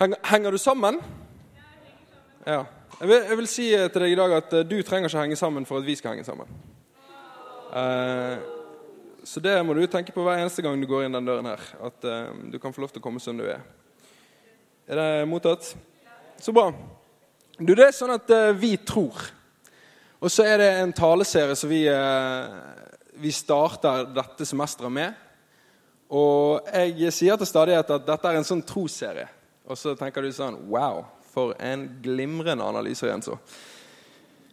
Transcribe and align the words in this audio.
Henger, 0.00 0.50
du 0.50 0.58
sammen? 0.58 0.96
Ja. 2.46 2.64
Jeg 3.00 3.08
vil, 3.08 3.16
jeg 3.28 3.36
vil 3.36 3.48
si 3.48 3.64
til 3.68 4.00
deg 4.00 4.12
i 4.14 4.16
dag 4.16 4.32
at 4.32 4.52
eh, 4.56 4.62
du 4.64 4.78
trenger 4.80 5.10
ikke 5.10 5.20
henge 5.20 5.36
sammen 5.36 5.66
for 5.68 5.76
at 5.76 5.84
vi 5.84 5.92
skal 5.98 6.14
henge 6.14 6.24
sammen. 6.24 6.48
Eh, 7.76 8.38
så 9.28 9.42
det 9.44 9.58
må 9.60 9.74
du 9.76 9.82
tenke 9.92 10.14
på 10.16 10.22
hver 10.24 10.40
eneste 10.40 10.64
gang 10.64 10.80
du 10.80 10.86
går 10.88 11.04
inn 11.04 11.18
den 11.18 11.28
døren 11.28 11.50
her. 11.50 11.66
At 11.84 12.06
eh, 12.08 12.30
du 12.48 12.56
kan 12.62 12.72
få 12.72 12.80
lov 12.80 12.94
til 12.94 13.02
å 13.02 13.04
komme 13.04 13.20
som 13.20 13.36
du 13.36 13.44
er. 13.44 13.60
Er 14.88 14.96
det 14.96 15.28
mottatt? 15.28 15.68
Så 16.40 16.54
bra. 16.56 16.70
Du, 17.58 17.74
det 17.74 17.90
er 17.90 17.92
sånn 17.92 18.14
at 18.14 18.32
eh, 18.32 18.54
vi 18.56 18.70
tror. 18.80 19.18
Og 20.16 20.32
så 20.32 20.46
er 20.48 20.62
det 20.62 20.70
en 20.78 20.94
taleserie 20.96 21.58
som 21.60 21.68
vi, 21.68 21.82
eh, 21.92 22.54
vi 23.20 23.34
starter 23.36 24.08
dette 24.16 24.48
semesteret 24.48 24.96
med. 24.96 25.20
Og 26.08 26.72
jeg 26.72 27.12
sier 27.12 27.36
til 27.36 27.52
stadighet 27.52 27.92
at 27.98 28.08
dette 28.08 28.32
er 28.32 28.40
en 28.40 28.48
sånn 28.48 28.64
trosserie. 28.64 29.28
Og 29.70 29.78
så 29.78 29.92
tenker 29.94 30.24
du 30.24 30.32
sånn 30.34 30.56
Wow, 30.66 31.04
for 31.30 31.54
en 31.62 31.84
glimrende 32.02 32.64
analyse, 32.66 33.06
Jenso. 33.06 33.36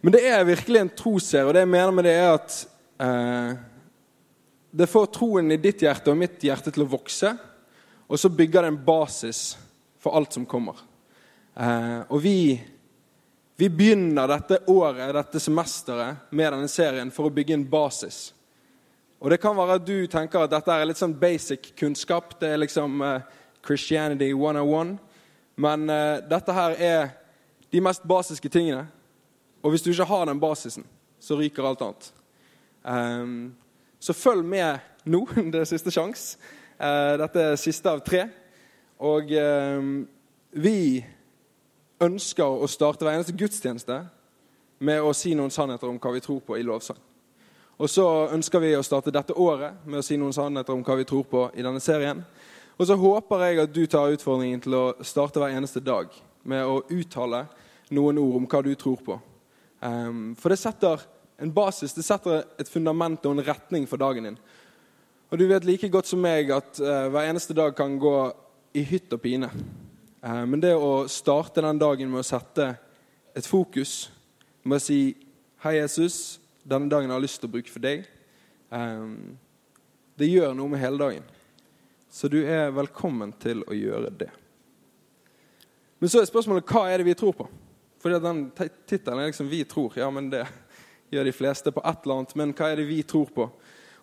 Men 0.05 0.13
det 0.13 0.21
er 0.29 0.45
virkelig 0.45 0.83
en 0.83 0.91
trosserie, 0.93 1.47
og 1.47 1.55
det 1.57 1.63
jeg 1.63 1.71
mener 1.73 1.95
med 1.95 2.05
det, 2.05 2.13
er 2.21 2.35
at 2.35 2.57
eh, 3.01 3.55
det 4.77 4.89
får 4.91 5.07
troen 5.15 5.49
i 5.55 5.57
ditt 5.57 5.81
hjerte 5.81 6.13
og 6.13 6.19
mitt 6.19 6.43
hjerte 6.45 6.69
til 6.73 6.85
å 6.85 6.91
vokse, 6.91 7.31
og 8.07 8.21
så 8.21 8.29
bygger 8.29 8.63
det 8.67 8.69
en 8.75 8.77
basis 8.85 9.41
for 9.97 10.13
alt 10.19 10.37
som 10.37 10.45
kommer. 10.45 10.85
Eh, 11.57 12.03
og 12.13 12.21
vi, 12.21 12.53
vi 13.57 13.71
begynner 13.73 14.29
dette 14.29 14.61
året, 14.69 15.15
dette 15.17 15.41
semesteret, 15.41 16.29
med 16.29 16.53
denne 16.53 16.69
serien 16.69 17.09
for 17.11 17.25
å 17.25 17.33
bygge 17.33 17.57
en 17.57 17.65
basis. 17.65 18.19
Og 19.17 19.33
det 19.33 19.41
kan 19.41 19.57
være 19.57 19.79
at 19.81 19.89
du 19.89 20.05
tenker 20.05 20.45
at 20.45 20.53
dette 20.53 20.77
er 20.77 20.85
litt 20.85 21.01
sånn 21.01 21.17
basic 21.17 21.71
kunnskap. 21.81 22.37
Det 22.37 22.53
er 22.53 22.61
liksom 22.61 23.01
eh, 23.01 23.35
Christianity 23.65 24.29
101. 24.29 24.99
Men 25.57 25.89
uh, 25.89 26.19
dette 26.29 26.53
her 26.53 26.75
er 26.77 27.09
de 27.73 27.81
mest 27.81 28.05
basiske 28.07 28.49
tingene. 28.49 28.85
Og 29.65 29.73
hvis 29.73 29.81
du 29.81 29.89
ikke 29.91 30.07
har 30.07 30.25
den 30.29 30.39
basisen, 30.39 30.85
så 31.19 31.37
ryker 31.39 31.65
alt 31.65 31.81
annet. 31.81 32.11
Um, 32.83 33.55
så 33.99 34.13
følg 34.13 34.45
med 34.45 34.77
nå. 35.05 35.25
Det 35.51 35.61
er 35.61 35.69
siste 35.69 35.91
sjanse. 35.91 36.37
Uh, 36.77 37.17
dette 37.19 37.41
er 37.41 37.59
siste 37.59 37.89
av 37.89 38.03
tre. 38.05 38.27
Og 38.99 39.33
um, 39.33 40.05
vi 40.51 41.03
ønsker 42.01 42.45
å 42.45 42.69
starte 42.69 43.05
hver 43.05 43.17
eneste 43.17 43.35
gudstjeneste 43.37 44.03
med 44.77 45.01
å 45.01 45.13
si 45.17 45.33
noen 45.35 45.53
sannheter 45.53 45.89
om 45.89 45.97
hva 46.01 46.13
vi 46.13 46.21
tror 46.21 46.41
på 46.45 46.57
i 46.57 46.65
lovsang. 46.65 46.99
Og 47.77 47.89
så 47.89 48.05
ønsker 48.33 48.61
vi 48.61 48.73
å 48.77 48.85
starte 48.85 49.13
dette 49.13 49.35
året 49.37 49.85
med 49.85 50.01
å 50.01 50.05
si 50.05 50.17
noen 50.17 50.33
sannheter 50.33 50.73
om 50.73 50.83
hva 50.85 50.95
vi 50.97 51.05
tror 51.05 51.25
på 51.29 51.43
i 51.53 51.65
denne 51.65 51.81
serien. 51.81 52.23
Og 52.77 52.85
så 52.85 52.95
håper 52.95 53.43
jeg 53.43 53.59
at 53.63 53.73
du 53.73 53.83
tar 53.89 54.13
utfordringen 54.13 54.61
til 54.61 54.75
å 54.77 54.83
starte 55.05 55.41
hver 55.41 55.55
eneste 55.57 55.81
dag 55.81 56.11
med 56.47 56.65
å 56.65 56.83
uttale 56.93 57.47
noen 57.89 58.19
ord 58.21 58.35
om 58.37 58.47
hva 58.49 58.61
du 58.65 58.73
tror 58.77 58.99
på. 59.01 59.17
Um, 59.81 60.35
for 60.37 60.53
det 60.53 60.59
setter 60.61 61.01
en 61.41 61.53
basis, 61.53 61.95
det 61.97 62.05
setter 62.05 62.45
et 62.59 62.69
fundament 62.69 63.25
og 63.25 63.35
en 63.35 63.45
retning 63.45 63.87
for 63.89 64.01
dagen 64.01 64.29
din. 64.29 64.39
Og 65.31 65.41
du 65.41 65.47
vet 65.49 65.65
like 65.67 65.89
godt 65.91 66.09
som 66.09 66.21
meg 66.21 66.51
at 66.53 66.77
uh, 66.81 67.09
hver 67.13 67.29
eneste 67.29 67.55
dag 67.57 67.73
kan 67.77 67.97
gå 67.99 68.15
i 68.77 68.85
hytt 68.85 69.13
og 69.13 69.23
pine. 69.25 69.49
Uh, 70.21 70.45
men 70.45 70.61
det 70.61 70.75
å 70.77 71.07
starte 71.09 71.65
den 71.65 71.81
dagen 71.81 72.11
med 72.13 72.21
å 72.21 72.29
sette 72.29 72.71
et 73.37 73.45
fokus, 73.47 74.11
med 74.63 74.77
å 74.77 74.85
si 74.85 75.15
'Hei, 75.57 75.79
Jesus' 75.81 76.37
denne 76.67 76.89
dagen 76.91 77.09
har 77.09 77.17
jeg 77.17 77.25
lyst 77.25 77.39
til 77.41 77.49
å 77.49 77.55
bruke 77.55 77.71
for 77.71 77.83
deg. 77.83 78.05
Um, 78.69 79.37
det 80.19 80.29
gjør 80.29 80.53
noe 80.57 80.69
med 80.69 80.81
hele 80.81 80.99
dagen. 80.99 81.27
Så 82.09 82.27
du 82.27 82.39
er 82.45 82.71
velkommen 82.71 83.33
til 83.41 83.63
å 83.67 83.75
gjøre 83.75 84.11
det. 84.15 84.29
Men 85.99 86.11
så 86.11 86.21
er 86.21 86.29
spørsmålet 86.29 86.69
hva 86.69 86.85
er 86.87 87.01
det 87.01 87.07
vi 87.09 87.15
tror 87.17 87.35
på? 87.35 87.47
Fordi 88.01 88.19
den 88.23 88.43
tittelen 88.87 89.19
er 89.19 89.31
liksom 89.31 89.49
'Vi 89.49 89.63
tror'. 89.63 89.97
Ja, 89.97 90.09
men 90.09 90.29
det 90.29 90.47
gjør 91.11 91.23
de 91.23 91.31
fleste 91.31 91.71
på 91.71 91.81
et 91.85 91.97
eller 92.03 92.15
annet. 92.15 92.35
Men 92.35 92.53
hva 92.53 92.71
er 92.71 92.75
det 92.75 92.87
vi 92.87 93.01
tror 93.03 93.25
på? 93.25 93.49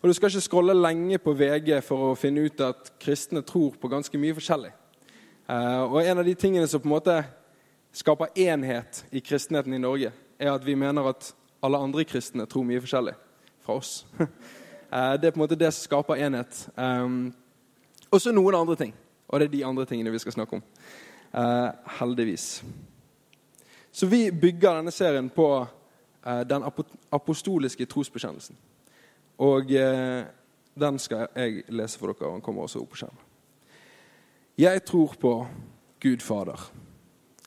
Og 0.02 0.08
Du 0.08 0.12
skal 0.12 0.28
ikke 0.28 0.40
scrolle 0.40 0.74
lenge 0.74 1.18
på 1.18 1.32
VG 1.32 1.82
for 1.82 2.10
å 2.10 2.16
finne 2.16 2.44
ut 2.44 2.60
at 2.60 2.92
kristne 3.00 3.42
tror 3.42 3.72
på 3.80 3.88
ganske 3.88 4.18
mye 4.18 4.34
forskjellig. 4.34 4.72
Uh, 5.48 5.92
og 5.92 6.04
En 6.04 6.18
av 6.18 6.24
de 6.24 6.34
tingene 6.34 6.66
som 6.68 6.80
på 6.80 6.86
en 6.86 6.96
måte 6.98 7.24
skaper 7.92 8.26
enhet 8.36 9.04
i 9.12 9.20
kristenheten 9.20 9.72
i 9.72 9.78
Norge, 9.78 10.12
er 10.38 10.52
at 10.52 10.64
vi 10.64 10.74
mener 10.74 11.08
at 11.08 11.34
alle 11.62 11.78
andre 11.78 12.04
kristne 12.04 12.46
tror 12.46 12.64
mye 12.64 12.80
forskjellig 12.80 13.14
fra 13.64 13.74
oss. 13.74 14.06
Eh, 14.94 15.14
det 15.18 15.26
er 15.26 15.30
på 15.32 15.40
en 15.40 15.42
måte 15.42 15.56
det 15.58 15.72
som 15.74 15.88
skaper 15.88 16.20
enhet. 16.22 16.68
Og 18.14 18.20
så 18.22 18.30
noen 18.30 18.54
andre 18.54 18.76
ting. 18.78 18.92
Og 19.28 19.40
det 19.40 19.48
er 19.48 19.56
de 19.56 19.64
andre 19.66 19.86
tingene 19.90 20.12
vi 20.14 20.20
skal 20.22 20.36
snakke 20.36 20.60
om. 20.60 20.62
Uh, 21.34 21.70
heldigvis. 21.98 22.62
Så 23.90 24.06
vi 24.06 24.28
bygger 24.30 24.78
denne 24.78 24.92
serien 24.94 25.30
på 25.34 25.48
uh, 25.64 26.42
den 26.46 26.66
apostoliske 27.12 27.86
trosbekjennelsen. 27.90 28.56
Og 29.38 29.66
uh, 29.74 30.22
den 30.78 30.98
skal 31.02 31.26
jeg 31.34 31.64
lese 31.74 31.98
for 31.98 32.12
dere, 32.12 32.28
og 32.28 32.38
den 32.38 32.46
kommer 32.46 32.62
også 32.62 32.84
opp 32.84 32.94
på 32.94 33.02
skjermen. 33.02 33.26
Jeg 34.58 34.84
tror 34.86 35.18
på 35.18 35.34
Gud 36.02 36.22
Fader. 36.22 36.70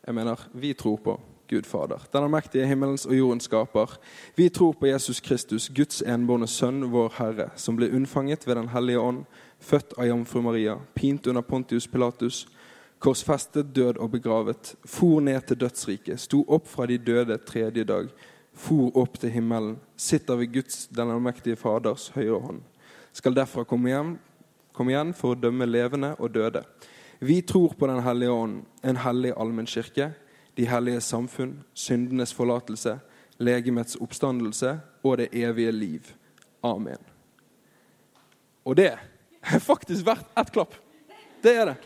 Jeg 0.04 0.16
mener, 0.16 0.48
vi 0.52 0.74
tror 0.74 1.00
på 1.04 1.20
Gud 1.48 1.64
Fader, 1.64 2.04
den 2.14 2.24
allmektige 2.24 2.68
himmelens 2.68 3.06
og 3.06 3.16
jordens 3.16 3.48
skaper. 3.48 3.98
Vi 4.36 4.50
tror 4.50 4.72
på 4.72 4.86
Jesus 4.86 5.20
Kristus, 5.20 5.70
Guds 5.76 6.02
enbårne 6.02 6.48
sønn, 6.48 6.84
vår 6.92 7.14
Herre, 7.18 7.50
som 7.56 7.80
ble 7.80 7.88
unnfanget 7.96 8.48
ved 8.48 8.56
Den 8.56 8.68
hellige 8.70 9.00
ånd, 9.00 9.24
født 9.60 9.94
av 9.98 10.08
jomfru 10.08 10.42
Maria, 10.42 10.78
pint 10.94 11.28
under 11.28 11.42
Pontius 11.42 11.88
Pilatus, 11.88 12.46
korsfestet, 13.00 13.74
død 13.76 14.00
og 14.02 14.12
begravet, 14.12 14.76
for 14.86 15.22
ned 15.22 15.42
til 15.48 15.60
dødsriket, 15.62 16.20
sto 16.20 16.44
opp 16.48 16.68
fra 16.68 16.88
de 16.90 16.98
døde 16.98 17.38
tredje 17.46 17.86
dag, 17.86 18.10
for 18.58 18.96
opp 18.98 19.20
til 19.22 19.34
himmelen, 19.36 19.78
sitter 19.98 20.40
ved 20.40 20.54
Guds, 20.54 20.88
den 20.88 21.12
allmektige 21.14 21.60
Faders, 21.60 22.10
høyre 22.16 22.40
hånd, 22.42 22.62
skal 23.14 23.36
derfra 23.38 23.66
komme 23.68 23.92
igjen, 23.92 24.16
komme 24.74 24.94
igjen 24.94 25.14
for 25.18 25.34
å 25.34 25.42
dømme 25.42 25.66
levende 25.70 26.16
og 26.18 26.34
døde. 26.34 26.64
Vi 27.20 27.42
tror 27.42 27.74
på 27.74 27.88
Den 27.88 28.04
hellige 28.06 28.32
ånd, 28.32 28.62
en 28.84 28.98
hellig 29.02 29.34
allmennkirke, 29.38 30.12
de 30.58 30.66
hellige 30.66 31.02
samfunn, 31.02 31.64
syndenes 31.74 32.34
forlatelse, 32.34 33.00
legemets 33.38 33.98
oppstandelse 34.02 34.80
og 35.04 35.18
det 35.18 35.30
evige 35.34 35.72
liv. 35.72 36.14
Amen. 36.64 37.02
Og 38.66 38.78
det 38.78 38.98
faktisk 39.70 40.06
verdt 40.08 40.40
ett 40.40 40.52
klapp. 40.52 40.76
Det 41.42 41.54
er 41.54 41.72
det. 41.72 41.78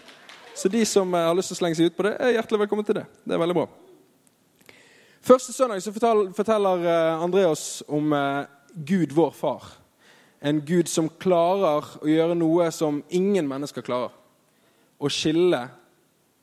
Så 0.55 0.69
de 0.69 0.85
som 0.85 1.13
har 1.13 1.35
lyst 1.35 1.51
til 1.51 1.57
å 1.57 1.61
slenge 1.61 1.77
seg 1.79 1.91
ut 1.91 1.97
på 1.97 2.05
det, 2.05 2.15
er 2.19 2.35
hjertelig 2.35 2.65
velkommen 2.65 2.85
til 2.87 2.99
det. 2.99 3.05
Det 3.23 3.35
er 3.35 3.41
veldig 3.41 3.57
bra. 3.57 3.67
Første 5.21 5.53
søndag 5.53 5.83
så 5.83 5.93
forteller 5.93 6.87
eh, 6.89 7.23
Andreas 7.23 7.83
om 7.87 8.13
eh, 8.13 8.49
Gud, 8.73 9.13
vår 9.13 9.31
far. 9.37 9.67
En 10.41 10.63
Gud 10.65 10.89
som 10.89 11.11
klarer 11.21 11.85
å 12.01 12.09
gjøre 12.09 12.35
noe 12.37 12.71
som 12.73 13.03
ingen 13.13 13.47
mennesker 13.49 13.85
klarer. 13.85 14.13
Å 14.97 15.09
skille 15.13 15.61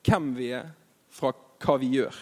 hvem 0.07 0.33
vi 0.39 0.53
er, 0.55 0.71
fra 1.11 1.33
hva 1.35 1.79
vi 1.83 1.91
gjør. 1.97 2.17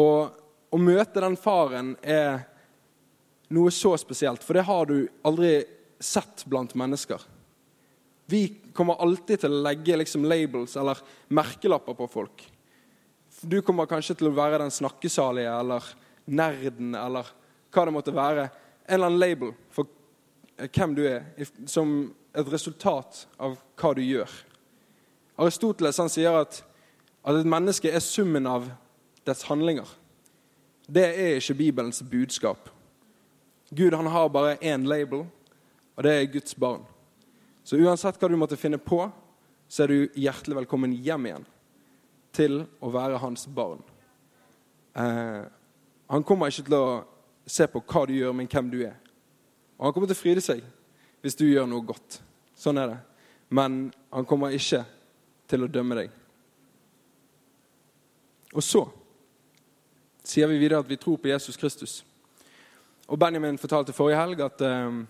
Og 0.00 0.72
å 0.72 0.80
møte 0.80 1.20
den 1.20 1.36
faren 1.40 1.94
er 2.00 2.46
noe 3.52 3.72
så 3.72 3.94
spesielt, 4.00 4.44
for 4.44 4.56
det 4.56 4.66
har 4.68 4.88
du 4.88 4.96
aldri 5.28 5.62
sett 6.00 6.44
blant 6.48 6.74
mennesker. 6.78 7.20
Vi 8.28 8.42
kommer 8.76 9.00
alltid 9.00 9.42
til 9.42 9.54
å 9.54 9.62
legge 9.64 9.96
liksom 9.96 10.26
labels 10.28 10.76
eller 10.76 11.00
merkelapper 11.32 11.96
på 11.96 12.08
folk. 12.12 12.44
Du 13.40 13.60
kommer 13.64 13.88
kanskje 13.88 14.18
til 14.18 14.28
å 14.28 14.36
være 14.36 14.60
den 14.60 14.74
snakkesalige 14.74 15.54
eller 15.62 15.86
nerden 16.28 16.92
eller 16.98 17.30
hva 17.72 17.84
det 17.86 17.94
måtte 17.94 18.14
være. 18.14 18.48
En 18.84 18.98
eller 18.98 19.08
annen 19.08 19.22
label 19.22 19.54
for 19.72 19.88
hvem 20.58 20.96
du 20.96 21.04
er, 21.06 21.24
som 21.70 22.10
et 22.34 22.52
resultat 22.52 23.24
av 23.40 23.56
hva 23.78 23.92
du 23.96 24.02
gjør. 24.02 24.32
Aristoteles 25.38 26.00
han 26.02 26.10
sier 26.12 26.36
at 26.36 26.62
at 27.28 27.36
et 27.36 27.48
menneske 27.48 27.90
er 27.92 28.00
summen 28.00 28.46
av 28.48 28.68
dets 29.26 29.44
handlinger. 29.48 29.88
Det 30.88 31.04
er 31.04 31.34
ikke 31.36 31.58
Bibelens 31.58 32.00
budskap. 32.02 32.70
Gud 33.68 33.92
han 33.92 34.06
har 34.08 34.30
bare 34.32 34.56
én 34.64 34.86
label, 34.88 35.26
og 35.96 36.04
det 36.04 36.12
er 36.14 36.30
Guds 36.32 36.54
barn. 36.56 36.86
Så 37.68 37.76
uansett 37.76 38.16
hva 38.16 38.30
du 38.32 38.36
måtte 38.40 38.56
finne 38.56 38.78
på, 38.80 39.02
så 39.68 39.82
er 39.84 39.90
du 39.92 40.14
hjertelig 40.16 40.56
velkommen 40.62 40.94
hjem 41.04 41.26
igjen 41.28 41.42
til 42.32 42.62
å 42.80 42.88
være 42.94 43.18
hans 43.20 43.42
barn. 43.52 43.82
Eh, 44.96 45.42
han 46.08 46.24
kommer 46.24 46.48
ikke 46.48 46.64
til 46.64 46.76
å 46.78 46.86
se 47.44 47.66
på 47.68 47.82
hva 47.84 48.06
du 48.08 48.14
gjør, 48.16 48.32
men 48.38 48.48
hvem 48.48 48.70
du 48.72 48.78
er. 48.86 48.96
Og 49.76 49.84
han 49.84 49.92
kommer 49.92 50.08
til 50.08 50.16
å 50.16 50.22
fryde 50.22 50.44
seg 50.46 50.62
hvis 51.20 51.36
du 51.36 51.44
gjør 51.44 51.68
noe 51.68 51.84
godt. 51.84 52.22
Sånn 52.56 52.80
er 52.80 52.94
det. 52.94 52.96
Men 53.52 53.76
han 54.16 54.28
kommer 54.32 54.56
ikke 54.56 54.80
til 55.52 55.66
å 55.66 55.68
dømme 55.68 56.00
deg. 56.00 56.16
Og 58.56 58.64
så 58.64 58.86
sier 60.24 60.48
vi 60.48 60.56
videre 60.56 60.80
at 60.80 60.88
vi 60.88 60.96
tror 60.96 61.20
på 61.20 61.28
Jesus 61.28 61.60
Kristus. 61.60 62.00
Og 63.12 63.20
Benjamin 63.20 63.60
fortalte 63.60 63.92
forrige 63.92 64.24
helg 64.24 64.40
at, 64.48 64.64
uh, 64.64 65.04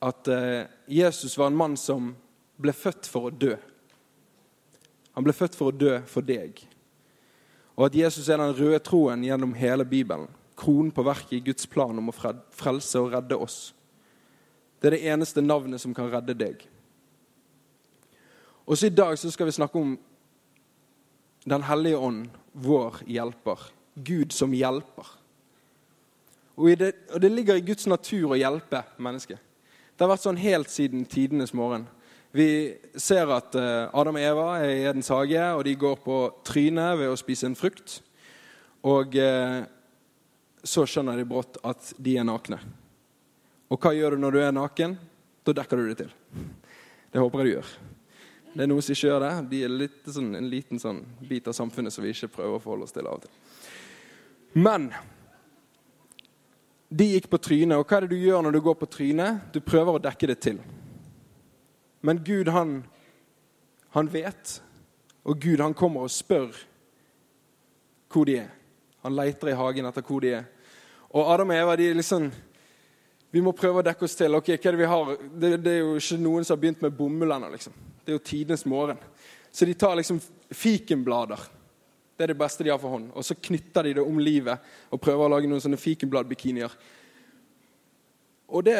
at 0.00 0.28
uh, 0.28 0.64
Jesus 0.88 1.36
var 1.38 1.50
en 1.50 1.56
mann 1.56 1.76
som 1.76 2.14
ble 2.60 2.72
født 2.76 3.08
for 3.08 3.28
å 3.28 3.34
dø. 3.34 3.54
Han 5.16 5.26
ble 5.26 5.34
født 5.36 5.56
for 5.58 5.70
å 5.70 5.76
dø 5.76 5.98
for 6.08 6.24
deg. 6.24 6.62
Og 7.76 7.88
at 7.88 7.96
Jesus 7.96 8.28
er 8.28 8.40
den 8.40 8.56
røde 8.56 8.80
troen 8.84 9.24
gjennom 9.24 9.54
hele 9.56 9.84
Bibelen. 9.88 10.28
Kronen 10.60 10.92
på 10.92 11.04
verket 11.04 11.38
i 11.38 11.44
Guds 11.44 11.68
plan 11.70 11.96
om 11.96 12.10
å 12.12 12.16
frelse 12.16 13.00
og 13.00 13.14
redde 13.14 13.38
oss. 13.40 13.70
Det 14.80 14.90
er 14.90 14.96
det 14.96 15.06
eneste 15.12 15.44
navnet 15.44 15.80
som 15.80 15.94
kan 15.96 16.10
redde 16.12 16.36
deg. 16.36 16.64
Også 18.68 18.88
i 18.88 18.94
dag 18.94 19.16
så 19.18 19.32
skal 19.32 19.48
vi 19.48 19.56
snakke 19.56 19.80
om 19.80 19.98
Den 21.48 21.62
hellige 21.64 21.96
ånd, 21.96 22.26
vår 22.52 22.98
hjelper. 23.08 23.62
Gud 23.96 24.32
som 24.36 24.52
hjelper. 24.52 25.06
Og, 26.56 26.68
det, 26.76 26.90
og 27.14 27.22
det 27.22 27.30
ligger 27.32 27.56
i 27.56 27.64
Guds 27.64 27.86
natur 27.88 28.34
å 28.34 28.36
hjelpe 28.36 28.82
mennesket. 29.00 29.40
Det 30.00 30.06
har 30.06 30.14
vært 30.14 30.22
sånn 30.24 30.38
helt 30.40 30.70
siden 30.72 31.02
tidenes 31.04 31.50
morgen. 31.52 31.82
Vi 32.32 32.44
ser 32.96 33.28
at 33.34 33.52
eh, 33.60 33.90
Adam 33.92 34.16
og 34.16 34.22
Eva 34.24 34.46
er 34.56 34.70
i 34.72 34.86
Edens 34.88 35.10
hage, 35.12 35.42
og 35.52 35.60
de 35.66 35.74
går 35.76 35.98
på 36.00 36.14
trynet 36.48 36.94
ved 36.96 37.12
å 37.12 37.18
spise 37.20 37.44
en 37.50 37.56
frukt. 37.58 37.98
Og 38.88 39.18
eh, 39.20 39.58
så 40.64 40.86
skjønner 40.88 41.20
de 41.20 41.26
brått 41.28 41.60
at 41.68 41.92
de 42.00 42.16
er 42.16 42.24
nakne. 42.24 42.62
Og 43.68 43.76
hva 43.76 43.92
gjør 43.92 44.16
du 44.16 44.24
når 44.24 44.38
du 44.38 44.40
er 44.40 44.56
naken? 44.56 44.96
Da 45.44 45.58
dekker 45.60 45.76
du 45.76 45.90
det 45.90 45.98
til. 46.00 46.16
Det 47.12 47.20
håper 47.20 47.44
jeg 47.44 47.50
du 47.50 47.54
gjør. 47.58 47.76
Det 48.54 48.64
er 48.64 48.72
noen 48.72 48.88
som 48.88 48.96
ikke 48.96 49.10
gjør 49.10 49.26
det. 49.26 49.36
De 49.52 49.64
er 49.68 49.78
litt, 49.84 50.02
sånn, 50.16 50.32
en 50.40 50.52
liten 50.56 50.80
sånn 50.80 51.04
bit 51.28 51.52
av 51.52 51.60
samfunnet 51.60 51.92
som 51.92 52.08
vi 52.08 52.16
ikke 52.16 52.32
prøver 52.40 52.56
å 52.56 52.64
forholde 52.64 52.88
oss 52.88 52.96
til 52.96 53.04
av 53.04 53.20
og 53.20 53.28
til. 53.28 53.36
Men 54.64 54.94
de 56.90 57.06
gikk 57.12 57.28
på 57.30 57.38
trynet, 57.38 57.78
og 57.78 57.86
hva 57.86 58.00
er 58.00 58.06
det 58.06 58.16
du 58.16 58.24
gjør 58.24 58.42
når 58.42 58.56
du 58.56 58.60
går 58.64 58.76
på 58.80 58.88
trynet? 58.90 59.44
Du 59.54 59.60
prøver 59.62 59.94
å 59.94 60.02
dekke 60.02 60.30
det 60.32 60.40
til. 60.42 60.58
Men 62.02 62.22
Gud, 62.26 62.48
han, 62.50 62.80
han 63.94 64.10
vet. 64.10 64.56
Og 65.22 65.38
Gud, 65.38 65.60
han 65.62 65.76
kommer 65.76 66.06
og 66.06 66.10
spør 66.12 66.50
hvor 68.10 68.26
de 68.26 68.40
er. 68.40 68.48
Han 69.04 69.14
leter 69.14 69.52
i 69.52 69.56
hagen 69.56 69.86
etter 69.86 70.02
hvor 70.04 70.24
de 70.24 70.32
er. 70.40 70.48
Og 71.14 71.30
Adam 71.30 71.52
og 71.52 71.60
Eva 71.60 71.76
de 71.78 71.90
er 71.90 71.98
liksom 71.98 72.30
Vi 73.30 73.42
må 73.42 73.52
prøve 73.54 73.78
å 73.78 73.86
dekke 73.86 74.02
oss 74.02 74.16
til. 74.18 74.34
ok, 74.34 74.48
hva 74.50 74.58
er 74.58 74.74
Det 74.74 74.80
vi 74.80 74.90
har? 74.90 75.10
Det, 75.22 75.50
det 75.62 75.72
er 75.72 75.78
jo 75.84 75.94
ikke 76.00 76.16
noen 76.18 76.44
som 76.44 76.56
har 76.56 76.60
begynt 76.64 76.82
med 76.82 76.96
bomull 76.98 77.30
ennå. 77.30 77.52
Liksom. 77.52 77.72
Det 78.02 78.10
er 78.10 78.18
jo 78.18 78.26
tidenes 78.26 78.66
morgen. 78.66 78.98
Så 79.52 79.64
de 79.64 79.74
tar 79.74 79.94
liksom 79.94 80.18
fikenblader. 80.50 81.38
Det 82.20 82.26
er 82.26 82.34
det 82.34 82.40
beste 82.42 82.64
de 82.66 82.68
har 82.68 82.76
for 82.76 82.92
hånd. 82.92 83.06
Og 83.16 83.24
så 83.24 83.32
knytter 83.32 83.86
de 83.86 83.94
det 83.96 84.02
om 84.04 84.18
livet 84.20 84.60
og 84.92 85.00
prøver 85.00 85.24
å 85.24 85.30
lage 85.32 85.48
noen 85.48 85.62
sånne 85.64 85.78
fikenbladbikinier. 85.80 86.74
Og 88.52 88.66
det 88.66 88.76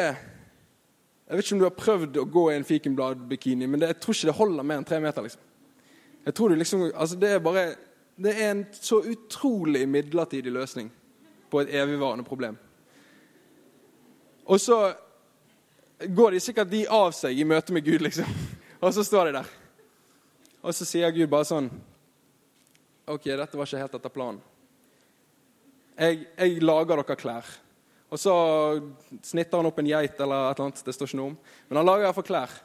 jeg 1.31 1.39
vet 1.39 1.45
ikke 1.47 1.55
om 1.55 1.59
du 1.61 1.65
har 1.65 1.77
prøvd 1.79 2.17
å 2.21 2.27
gå 2.27 2.41
i 2.51 2.55
en 2.59 2.65
fikenbladbikini, 2.67 3.65
men 3.65 3.79
det, 3.81 3.87
jeg 3.93 3.97
tror 4.03 4.17
ikke 4.17 4.27
det 4.27 4.35
holder 4.35 4.65
mer 4.67 4.81
enn 4.81 4.85
tre 4.85 4.97
meter. 5.01 5.25
liksom. 5.25 5.45
Jeg 6.25 6.35
tror 6.37 6.49
du 6.49 6.55
liksom, 6.59 6.81
altså 6.91 7.15
Det 7.15 7.29
er 7.31 7.39
bare, 7.39 7.63
det 8.19 8.33
er 8.35 8.51
en 8.51 8.65
så 8.75 8.99
utrolig 8.99 9.85
midlertidig 9.89 10.51
løsning 10.51 10.91
på 11.49 11.61
et 11.61 11.71
evigvarende 11.81 12.27
problem. 12.27 12.57
Og 14.45 14.59
så 14.59 14.93
går 16.15 16.31
de 16.31 16.39
sikkert 16.39 16.71
de 16.71 16.83
av 16.85 17.09
seg 17.15 17.39
i 17.39 17.47
møte 17.47 17.73
med 17.73 17.87
Gud, 17.87 18.03
liksom. 18.05 18.27
Og 18.83 18.93
så 18.93 19.03
står 19.03 19.25
de 19.25 19.39
der. 19.39 19.55
Og 20.61 20.75
så 20.75 20.85
sier 20.85 21.15
Gud 21.15 21.31
bare 21.31 21.47
sånn 21.47 21.71
OK, 23.11 23.27
dette 23.27 23.59
var 23.59 23.67
ikke 23.67 23.81
helt 23.81 23.97
etter 23.97 24.13
planen. 24.13 24.41
Jeg, 25.99 26.23
jeg 26.37 26.63
lager 26.63 27.01
dere 27.01 27.17
klær. 27.19 27.49
Og 28.11 28.19
så 28.19 28.33
snitter 29.23 29.59
han 29.59 29.69
opp 29.69 29.79
en 29.79 29.87
geit 29.87 30.19
eller 30.19 30.49
et 30.49 30.57
eller 30.57 30.67
annet. 30.67 30.83
Det 30.83 30.95
står 30.95 31.11
ikke 31.11 31.19
noe 31.19 31.31
om. 31.31 31.37
Men 31.69 31.79
han 31.79 31.87
lager 31.87 32.07
iallfall 32.07 32.27
klær 32.27 32.55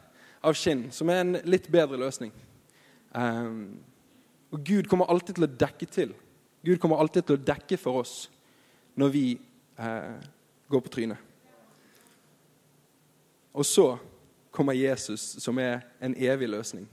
av 0.46 0.56
skinn, 0.58 0.88
som 0.94 1.10
er 1.10 1.22
en 1.22 1.36
litt 1.46 1.68
bedre 1.72 1.98
løsning. 2.00 2.32
Um, 3.14 3.78
og 4.54 4.62
Gud 4.66 4.88
kommer 4.90 5.10
alltid 5.10 5.38
til 5.38 5.46
å 5.46 5.52
dekke 5.62 5.88
til. 5.90 6.14
Gud 6.66 6.80
kommer 6.82 7.02
alltid 7.02 7.28
til 7.28 7.38
å 7.38 7.44
dekke 7.46 7.78
for 7.78 8.02
oss 8.02 8.16
når 8.98 9.12
vi 9.14 9.24
uh, 9.78 10.18
går 10.70 10.82
på 10.82 10.92
trynet. 10.96 11.22
Og 13.56 13.64
så 13.64 13.86
kommer 14.52 14.76
Jesus, 14.76 15.36
som 15.40 15.58
er 15.60 15.84
en 16.00 16.16
evig 16.16 16.48
løsning 16.48 16.86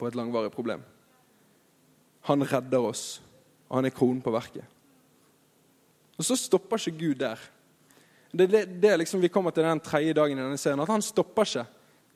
på 0.00 0.08
et 0.08 0.16
langvarig 0.18 0.52
problem. 0.52 0.82
Han 2.28 2.44
redder 2.46 2.86
oss, 2.92 3.22
og 3.68 3.80
han 3.80 3.88
er 3.88 3.94
kronen 3.94 4.22
på 4.22 4.32
verket. 4.34 4.64
Og 6.18 6.26
så 6.26 6.36
stopper 6.38 6.78
ikke 6.78 6.98
Gud 6.98 7.20
der. 7.22 7.40
Det, 8.32 8.46
det, 8.48 8.64
det 8.80 8.96
liksom 9.00 9.20
Vi 9.20 9.28
kommer 9.28 9.50
til 9.50 9.64
den 9.64 9.80
tredje 9.80 10.14
dagen 10.16 10.38
i 10.38 10.42
denne 10.42 10.58
serien, 10.60 10.80
at 10.80 10.92
han 10.92 11.02
stopper 11.02 11.48
ikke 11.48 11.66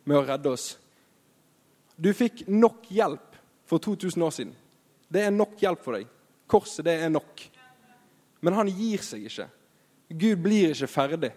med 0.07 0.21
å 0.21 0.27
redde 0.29 0.53
oss. 0.53 0.69
Du 1.97 2.13
fikk 2.15 2.45
nok 2.49 2.87
hjelp 2.93 3.37
for 3.67 3.83
2000 3.83 4.23
år 4.23 4.35
siden. 4.37 4.55
Det 5.09 5.25
er 5.25 5.35
nok 5.35 5.57
hjelp 5.61 5.83
for 5.83 5.97
deg. 5.97 6.07
Korset, 6.47 6.85
det 6.87 6.95
er 7.03 7.11
nok. 7.11 7.43
Men 8.45 8.55
han 8.55 8.71
gir 8.71 9.03
seg 9.03 9.27
ikke. 9.27 9.49
Gud 10.09 10.43
blir 10.45 10.71
ikke 10.71 10.91
ferdig. 10.91 11.33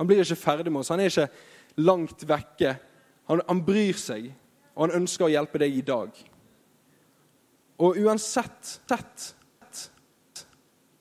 Han 0.00 0.08
blir 0.08 0.24
ikke 0.24 0.38
ferdig 0.40 0.72
med 0.72 0.82
oss. 0.82 0.90
Han 0.90 1.02
er 1.02 1.12
ikke 1.12 1.28
langt 1.84 2.24
vekke. 2.26 2.74
Han, 3.30 3.42
han 3.46 3.62
bryr 3.64 3.98
seg, 4.00 4.30
og 4.74 4.86
han 4.86 5.02
ønsker 5.02 5.28
å 5.28 5.32
hjelpe 5.32 5.60
deg 5.62 5.76
i 5.76 5.84
dag. 5.86 6.10
Og 7.78 7.98
uansett 8.02 8.80
tett, 8.88 9.34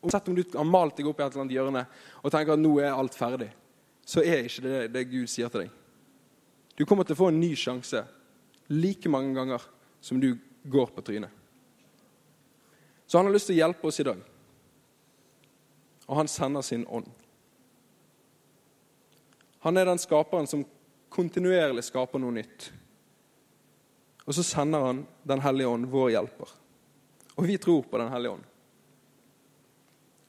Uansett 0.01 0.27
om 0.29 0.35
du 0.37 0.43
har 0.53 0.63
malt 0.63 0.95
deg 0.95 1.07
opp 1.09 1.17
i 1.19 1.23
et 1.25 1.33
eller 1.33 1.43
annet 1.43 1.55
hjørne 1.55 1.81
og 2.21 2.31
tenker 2.31 2.53
at 2.53 2.61
nå 2.61 2.69
er 2.79 2.93
alt 2.93 3.15
ferdig, 3.17 3.49
så 4.07 4.21
er 4.21 4.45
ikke 4.45 4.63
det 4.63 4.77
det 4.93 5.01
Gud 5.09 5.27
sier 5.27 5.49
til 5.51 5.65
deg. 5.65 5.71
Du 6.77 6.85
kommer 6.85 7.03
til 7.03 7.17
å 7.17 7.21
få 7.23 7.31
en 7.31 7.39
ny 7.41 7.49
sjanse 7.57 8.03
like 8.69 9.09
mange 9.09 9.33
ganger 9.35 9.65
som 9.99 10.21
du 10.21 10.29
går 10.69 10.93
på 10.93 11.03
trynet. 11.09 11.33
Så 13.07 13.17
han 13.17 13.27
har 13.27 13.33
lyst 13.33 13.49
til 13.49 13.57
å 13.57 13.61
hjelpe 13.63 13.89
oss 13.89 13.99
i 13.99 14.05
dag. 14.05 14.21
Og 16.07 16.19
han 16.19 16.29
sender 16.31 16.63
sin 16.63 16.85
ånd. 16.85 17.07
Han 19.65 19.79
er 19.79 19.89
den 19.89 19.99
skaperen 19.99 20.47
som 20.47 20.63
kontinuerlig 21.11 21.83
skaper 21.87 22.21
noe 22.21 22.35
nytt. 22.35 22.69
Og 24.27 24.35
så 24.35 24.43
sender 24.43 24.85
han 24.85 25.05
Den 25.27 25.41
hellige 25.43 25.67
ånd, 25.71 25.87
vår 25.91 26.11
hjelper. 26.13 26.51
Og 27.37 27.47
vi 27.47 27.57
tror 27.61 27.85
på 27.85 27.97
Den 28.01 28.11
hellige 28.11 28.33
ånd. 28.33 28.43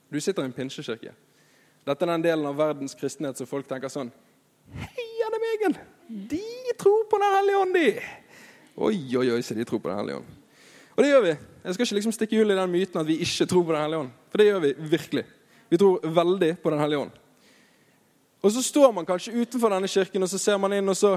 Du 0.08 0.20
sitter 0.20 0.42
i 0.42 0.48
en 0.48 0.56
pinsekirke. 0.56 1.12
Dette 1.84 2.04
er 2.04 2.10
den 2.12 2.24
delen 2.24 2.48
av 2.48 2.56
verdens 2.56 2.96
kristenhet 2.96 3.38
som 3.40 3.48
folk 3.48 3.68
tenker 3.68 3.92
sånn 3.92 4.10
Heia 4.68 5.28
dem 5.32 5.44
egen! 5.54 5.76
De 6.28 6.74
tror 6.80 7.06
på 7.08 7.20
Den 7.20 7.36
hellige 7.36 7.62
ånd, 7.62 7.76
de! 7.76 7.92
Oi, 8.78 8.98
oi, 9.16 9.30
oi, 9.32 9.40
så 9.42 9.56
de 9.56 9.64
tror 9.68 9.80
på 9.80 9.90
Den 9.90 10.00
hellige 10.02 10.20
ånd. 10.20 10.34
Og 10.96 11.04
det 11.04 11.10
gjør 11.12 11.24
vi. 11.24 11.32
Jeg 11.64 11.74
skal 11.74 11.86
ikke 11.86 11.96
liksom 11.98 12.14
stikke 12.16 12.40
hull 12.40 12.52
i 12.52 12.58
den 12.58 12.72
myten 12.72 13.00
at 13.00 13.08
vi 13.08 13.16
ikke 13.24 13.46
tror 13.48 13.64
på 13.64 13.74
Den 13.74 13.84
hellige 13.84 14.02
ånd. 14.04 14.12
For 14.28 14.40
det 14.40 14.46
gjør 14.48 14.62
vi 14.64 14.74
virkelig. 14.92 15.24
Vi 15.68 15.80
tror 15.80 16.12
veldig 16.20 16.50
på 16.62 16.72
Den 16.74 16.82
hellige 16.82 17.06
ånd. 17.06 17.16
Og 18.42 18.52
så 18.54 18.62
står 18.62 18.92
man 18.94 19.06
kanskje 19.06 19.34
utenfor 19.34 19.72
denne 19.72 19.88
kirken, 19.90 20.22
og 20.22 20.30
så 20.30 20.38
ser 20.38 20.60
man 20.62 20.76
inn, 20.76 20.88
og 20.88 20.96
så 20.96 21.16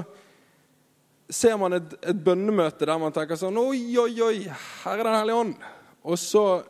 ser 1.30 1.56
man 1.60 1.76
et, 1.76 1.94
et 2.02 2.18
bønnemøte 2.24 2.86
der 2.88 2.98
man 2.98 3.14
tenker 3.14 3.38
sånn 3.38 3.60
Oi, 3.60 3.78
oi, 4.00 4.12
oi, 4.24 4.38
her 4.82 4.98
er 4.98 5.06
Den 5.06 5.18
hellige 5.20 5.44
ånd. 5.44 5.54
Og 6.02 6.18
så 6.18 6.62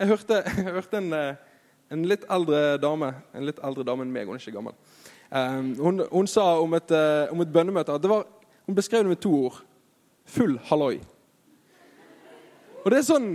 Jeg 0.00 0.08
hørte, 0.08 0.42
jeg 0.56 0.72
hørte 0.72 0.96
en 0.96 1.12
eh, 1.12 1.34
en 1.90 2.06
litt 2.06 2.26
eldre 2.30 2.78
dame 2.80 3.10
en 3.34 3.46
litt 3.46 3.58
eldre 3.66 3.84
dame 3.86 4.06
enn 4.06 4.12
meg, 4.14 4.28
hun 4.28 4.38
er 4.38 4.42
ikke 4.42 4.54
gammel. 4.54 4.76
Um, 5.30 5.72
hun, 5.78 6.04
hun, 6.10 6.28
sa 6.30 6.46
om 6.62 6.74
et, 6.78 6.90
uh, 6.94 7.30
om 7.34 7.42
et 7.42 7.52
bønnemøte 7.54 7.94
at 7.94 8.06
var, 8.10 8.26
hun 8.66 8.76
beskrev 8.78 9.04
det 9.04 9.14
med 9.14 9.22
to 9.22 9.32
ord. 9.46 9.60
Full 10.30 10.56
halloi. 10.68 11.00
Og 12.84 12.92
det 12.92 13.00
er 13.00 13.06
sånn 13.06 13.32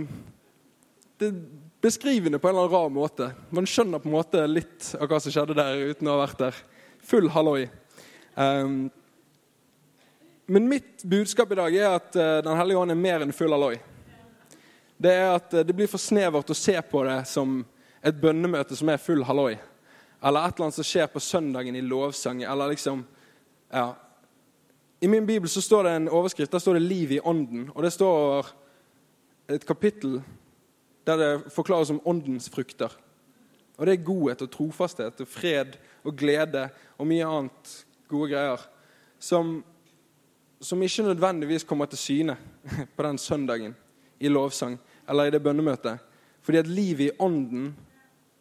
Det 1.20 1.28
er 1.28 1.36
beskrivende 1.84 2.38
på 2.40 2.48
en 2.48 2.56
eller 2.56 2.66
annen 2.66 2.74
rar 2.74 2.92
måte. 2.92 3.28
Man 3.54 3.68
skjønner 3.68 4.00
på 4.00 4.08
en 4.08 4.16
måte 4.16 4.42
litt 4.48 4.90
av 4.96 5.08
hva 5.08 5.20
som 5.22 5.32
skjedde 5.32 5.56
der 5.56 5.92
uten 5.92 6.08
å 6.08 6.16
ha 6.16 6.22
vært 6.24 6.40
der. 6.40 6.60
Full 7.08 7.28
halloi. 7.32 7.66
Um, 8.36 8.88
men 10.48 10.68
mitt 10.68 11.04
budskap 11.08 11.52
i 11.52 11.58
dag 11.58 11.76
er 11.76 11.94
at 11.96 12.16
uh, 12.16 12.40
Den 12.44 12.58
hellige 12.58 12.80
ånd 12.80 12.92
er 12.92 13.00
mer 13.00 13.24
enn 13.24 13.36
full 13.36 13.52
halloi. 13.52 13.76
Det 14.96 15.12
er 15.12 15.30
at 15.34 15.54
uh, 15.54 15.60
det 15.60 15.76
blir 15.76 15.90
for 15.90 16.00
snevert 16.00 16.50
å 16.50 16.56
se 16.56 16.76
på 16.90 17.04
det 17.04 17.20
som 17.28 17.60
et 18.06 18.20
bønnemøte 18.20 18.76
som 18.78 18.88
er 18.92 19.02
full 19.02 19.24
halloi. 19.26 19.56
Eller 20.24 20.46
et 20.46 20.56
eller 20.56 20.68
annet 20.68 20.78
som 20.78 20.86
skjer 20.86 21.08
på 21.12 21.20
søndagen 21.20 21.76
i 21.76 21.84
lovsang. 21.84 22.42
Eller 22.42 22.72
liksom, 22.72 23.04
ja. 23.70 23.90
I 25.00 25.08
min 25.08 25.26
bibel 25.26 25.50
så 25.50 25.60
står 25.60 25.84
det 25.84 25.96
en 25.96 26.08
overskrift. 26.08 26.52
Der 26.52 26.58
står 26.58 26.78
det 26.78 26.82
'liv 26.82 27.12
i 27.12 27.20
ånden'. 27.20 27.70
Og 27.74 27.82
det 27.82 27.92
står 27.92 28.46
et 29.48 29.66
kapittel 29.66 30.22
der 31.06 31.16
det 31.16 31.52
forklares 31.52 31.90
om 31.90 32.00
åndens 32.04 32.50
frukter. 32.50 32.90
Og 33.76 33.86
det 33.86 33.92
er 33.92 34.04
godhet 34.04 34.42
og 34.42 34.50
trofasthet 34.50 35.20
og 35.20 35.28
fred 35.28 35.76
og 36.04 36.16
glede 36.16 36.68
og 36.98 37.06
mye 37.06 37.26
annet 37.26 37.86
gode 38.08 38.32
greier. 38.32 38.60
Som, 39.18 39.64
som 40.60 40.82
ikke 40.82 41.02
nødvendigvis 41.02 41.64
kommer 41.64 41.86
til 41.86 41.98
syne 41.98 42.36
på 42.96 43.02
den 43.02 43.18
søndagen 43.18 43.76
i 44.20 44.28
lovsang 44.28 44.78
eller 45.08 45.26
i 45.26 45.34
det 45.34 45.42
bønnemøtet. 45.42 46.02
Fordi 46.42 46.58
et 46.58 46.70
liv 46.70 47.00
i 47.00 47.12
ånden 47.18 47.74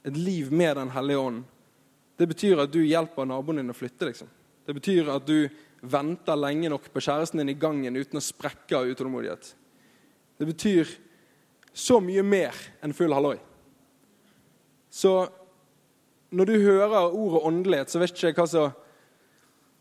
et 0.06 0.18
liv 0.18 0.52
med 0.52 0.76
Den 0.78 0.90
hellige 0.90 1.18
ånd, 1.18 1.44
det 2.18 2.28
betyr 2.28 2.60
at 2.62 2.72
du 2.72 2.84
hjelper 2.86 3.26
naboen 3.26 3.58
din 3.58 3.74
å 3.74 3.76
flytte. 3.76 4.06
liksom. 4.06 4.28
Det 4.66 4.74
betyr 4.74 5.10
at 5.10 5.26
du 5.26 5.50
venter 5.82 6.38
lenge 6.38 6.70
nok 6.70 6.92
på 6.94 7.02
kjæresten 7.02 7.42
din 7.42 7.50
i 7.50 7.60
gangen 7.60 7.96
uten 7.96 8.18
å 8.18 8.24
sprekke 8.24 8.78
av 8.78 8.86
utålmodighet. 8.86 9.56
Det 10.38 10.46
betyr 10.46 10.94
så 11.74 12.00
mye 12.00 12.24
mer 12.24 12.56
enn 12.82 12.94
full 12.94 13.14
halloi. 13.14 13.38
Så 14.90 15.28
når 16.32 16.46
du 16.46 16.56
hører 16.64 17.10
ordet 17.12 17.44
åndelighet, 17.50 17.90
så 17.90 18.00
vet 18.00 18.14
ikke 18.14 18.30
jeg 18.30 18.38
hva 18.38 18.48
som 18.48 18.78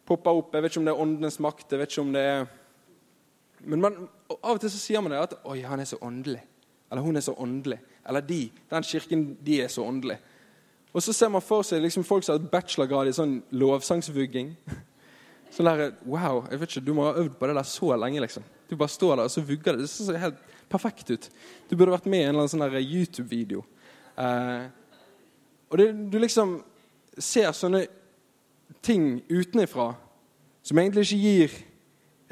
popper 0.08 0.40
opp. 0.40 0.54
Jeg 0.54 0.64
vet 0.64 0.72
ikke 0.72 0.80
om 0.80 0.88
det 0.88 0.94
er 0.94 1.04
åndenes 1.04 1.38
makt. 1.38 1.70
jeg 1.70 1.78
vet 1.78 1.92
ikke 1.92 2.06
om 2.06 2.16
det 2.16 2.24
er... 2.32 2.46
Men 3.64 3.80
man, 3.80 4.08
av 4.42 4.56
og 4.56 4.60
til 4.60 4.72
så 4.72 4.80
sier 4.80 5.00
man 5.00 5.12
det 5.12 5.20
at 5.20 5.38
'Oi, 5.44 5.60
han 5.62 5.80
er 5.80 5.84
så 5.88 5.96
åndelig'. 5.96 6.53
Eller 6.90 7.02
'hun 7.02 7.16
er 7.16 7.20
så 7.20 7.34
åndelig'. 7.34 7.78
Eller 8.08 8.20
'de, 8.20 8.50
den 8.70 8.82
kirken, 8.82 9.36
de 9.46 9.62
er 9.62 9.68
så 9.68 9.82
åndelig'. 9.82 10.18
Og 10.94 11.02
så 11.02 11.12
ser 11.12 11.28
man 11.28 11.42
for 11.42 11.62
seg 11.62 11.82
liksom 11.82 12.04
folk 12.04 12.24
som 12.24 12.38
har 12.38 12.50
bachelorgrad 12.50 13.08
i 13.08 13.12
sånn 13.12 13.42
lovsangsvugging. 13.50 14.56
Sånn 15.54 15.66
der, 15.66 15.92
Wow, 16.04 16.48
jeg 16.50 16.60
vet 16.60 16.70
ikke, 16.70 16.86
du 16.86 16.94
må 16.94 17.04
ha 17.06 17.14
øvd 17.14 17.36
på 17.38 17.46
det 17.46 17.54
der 17.54 17.62
så 17.62 17.96
lenge, 17.96 18.20
liksom. 18.20 18.42
Du 18.70 18.76
bare 18.76 18.90
står 18.90 19.16
der 19.16 19.28
og 19.28 19.30
så 19.30 19.40
vugger 19.40 19.76
det. 19.76 19.84
Det 19.84 19.90
ser 19.90 20.16
helt 20.18 20.40
perfekt 20.68 21.10
ut. 21.10 21.30
Du 21.70 21.76
burde 21.76 21.94
vært 21.94 22.06
med 22.06 22.18
i 22.18 22.22
en 22.22 22.28
eller 22.34 22.42
annen 22.42 22.48
sånn 22.48 22.78
YouTube-video. 22.82 23.62
Eh, 24.18 24.64
og 25.70 25.78
det, 25.78 25.86
du 26.10 26.18
liksom 26.18 26.56
ser 27.18 27.52
sånne 27.54 27.84
ting 28.82 29.22
utenifra 29.30 29.92
som 30.64 30.78
egentlig 30.78 31.06
ikke 31.06 31.22
gir 31.22 31.56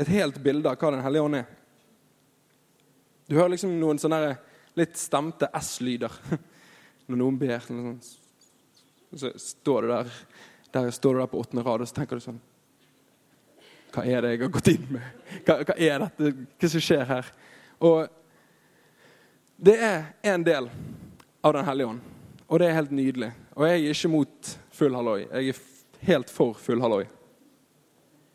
et 0.02 0.10
helt 0.10 0.38
bilde 0.42 0.70
av 0.70 0.78
hva 0.80 0.90
Den 0.94 1.04
hellige 1.04 1.26
ånd 1.26 1.38
er. 1.42 1.46
Du 3.28 3.36
hører 3.36 3.54
liksom 3.54 3.74
noen 3.80 4.00
sånne 4.00 4.34
litt 4.78 4.96
stemte 4.98 5.50
S-lyder 5.60 6.14
når 7.08 7.20
noen 7.20 7.38
ber. 7.40 7.68
Så 9.14 9.32
står 9.36 9.82
du 9.82 9.92
der, 9.92 10.14
der 10.72 10.90
står 10.94 11.14
du 11.14 11.22
der 11.22 11.30
på 11.32 11.42
åttende 11.42 11.64
rad 11.66 11.84
og 11.84 11.90
så 11.90 12.00
tenker 12.00 12.18
du 12.18 12.24
sånn 12.24 12.40
Hva 13.92 14.06
er 14.08 14.24
det 14.24 14.34
jeg 14.34 14.42
har 14.46 14.52
gått 14.54 14.72
inn 14.72 14.86
med? 14.96 15.28
Hva, 15.44 15.58
hva 15.68 15.76
er 15.76 16.06
dette? 16.06 16.32
Hva 16.56 16.72
som 16.72 16.84
skjer 16.84 17.04
her? 17.10 17.32
Og 17.82 18.06
det 19.62 19.76
er 19.78 20.06
en 20.32 20.44
del 20.46 20.70
av 21.42 21.52
Den 21.54 21.66
hellige 21.66 21.90
ånd. 21.92 22.00
Og 22.48 22.60
det 22.60 22.68
er 22.68 22.76
helt 22.76 22.90
nydelig. 22.94 23.32
Og 23.56 23.66
jeg 23.66 23.80
er 23.82 23.94
ikke 23.94 24.10
mot 24.12 24.48
full 24.72 24.94
halloi. 24.94 25.20
Jeg 25.24 25.52
er 25.52 25.60
helt 26.06 26.30
for 26.30 26.58
full 26.58 26.82
halloi. 26.82 27.04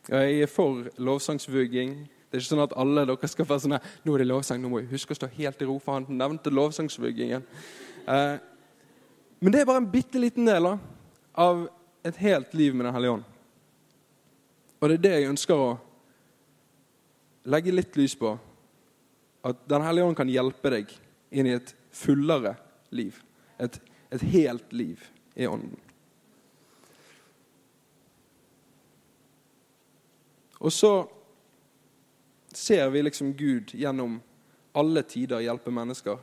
Jeg 0.07 0.41
er 0.41 0.49
for 0.51 0.87
lovsangsvugging. 0.97 1.95
Det 2.27 2.37
er 2.37 2.43
ikke 2.43 2.51
sånn 2.51 2.65
at 2.65 2.75
alle 2.79 3.05
dere 3.07 3.29
skal 3.31 3.47
være 3.47 3.63
sånn 3.63 3.77
Nå 3.77 4.13
er 4.13 4.23
det 4.23 4.27
lovsang, 4.27 4.59
nå 4.61 4.71
må 4.71 4.81
vi 4.81 4.91
huske 4.91 5.15
å 5.15 5.19
stå 5.19 5.29
helt 5.37 5.63
i 5.63 5.67
ro, 5.69 5.77
for 5.79 5.97
han 5.97 6.19
nevnte 6.19 6.51
lovsangsbyggingen. 6.51 7.45
Eh, 8.07 8.35
men 9.39 9.53
det 9.53 9.61
er 9.61 9.69
bare 9.69 9.83
en 9.83 9.91
bitte 9.91 10.19
liten 10.19 10.47
del 10.47 10.67
av 10.67 11.65
et 12.07 12.21
helt 12.23 12.53
liv 12.57 12.75
med 12.75 12.87
Den 12.87 12.95
hellige 12.95 13.17
ånd. 13.17 13.27
Og 14.77 14.89
det 14.89 14.97
er 14.97 15.05
det 15.05 15.13
jeg 15.15 15.31
ønsker 15.31 15.61
å 15.61 15.73
legge 17.47 17.73
litt 17.73 17.95
lys 17.97 18.15
på. 18.19 18.35
At 19.47 19.63
Den 19.69 19.85
hellige 19.85 20.09
ånd 20.09 20.17
kan 20.19 20.31
hjelpe 20.31 20.73
deg 20.73 20.91
inn 21.31 21.47
i 21.47 21.55
et 21.55 21.75
fullere 21.95 22.57
liv. 22.91 23.21
Et 23.57 23.79
et 24.11 24.21
helt 24.21 24.73
liv 24.73 25.03
i 25.35 25.47
Ånden. 25.47 25.79
Og 30.59 30.71
så 30.73 30.91
ser 32.57 32.89
vi 32.89 33.03
liksom 33.05 33.33
Gud 33.37 33.73
gjennom 33.77 34.17
alle 34.77 35.03
tider 35.05 35.43
hjelpe 35.45 35.71
mennesker. 35.73 36.17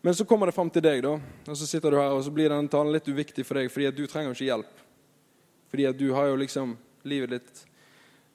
Men 0.00 0.14
så 0.16 0.24
kommer 0.24 0.48
det 0.48 0.56
fram 0.56 0.70
til 0.72 0.84
deg, 0.84 1.02
da, 1.04 1.18
og 1.20 1.56
så 1.56 1.66
sitter 1.68 1.92
du 1.92 1.98
her, 2.00 2.14
og 2.16 2.22
så 2.24 2.32
blir 2.32 2.48
den 2.48 2.70
talen 2.72 2.94
litt 2.94 3.08
uviktig 3.08 3.44
for 3.44 3.60
deg, 3.60 3.68
fordi 3.72 3.90
at 3.90 3.98
du 3.98 4.06
trenger 4.08 4.32
ikke 4.32 4.48
hjelp. 4.48 4.78
Fordi 5.70 5.86
at 5.90 5.98
du 5.98 6.06
har 6.16 6.30
jo 6.30 6.38
liksom 6.40 6.72
livet 7.08 7.34
ditt 7.36 7.60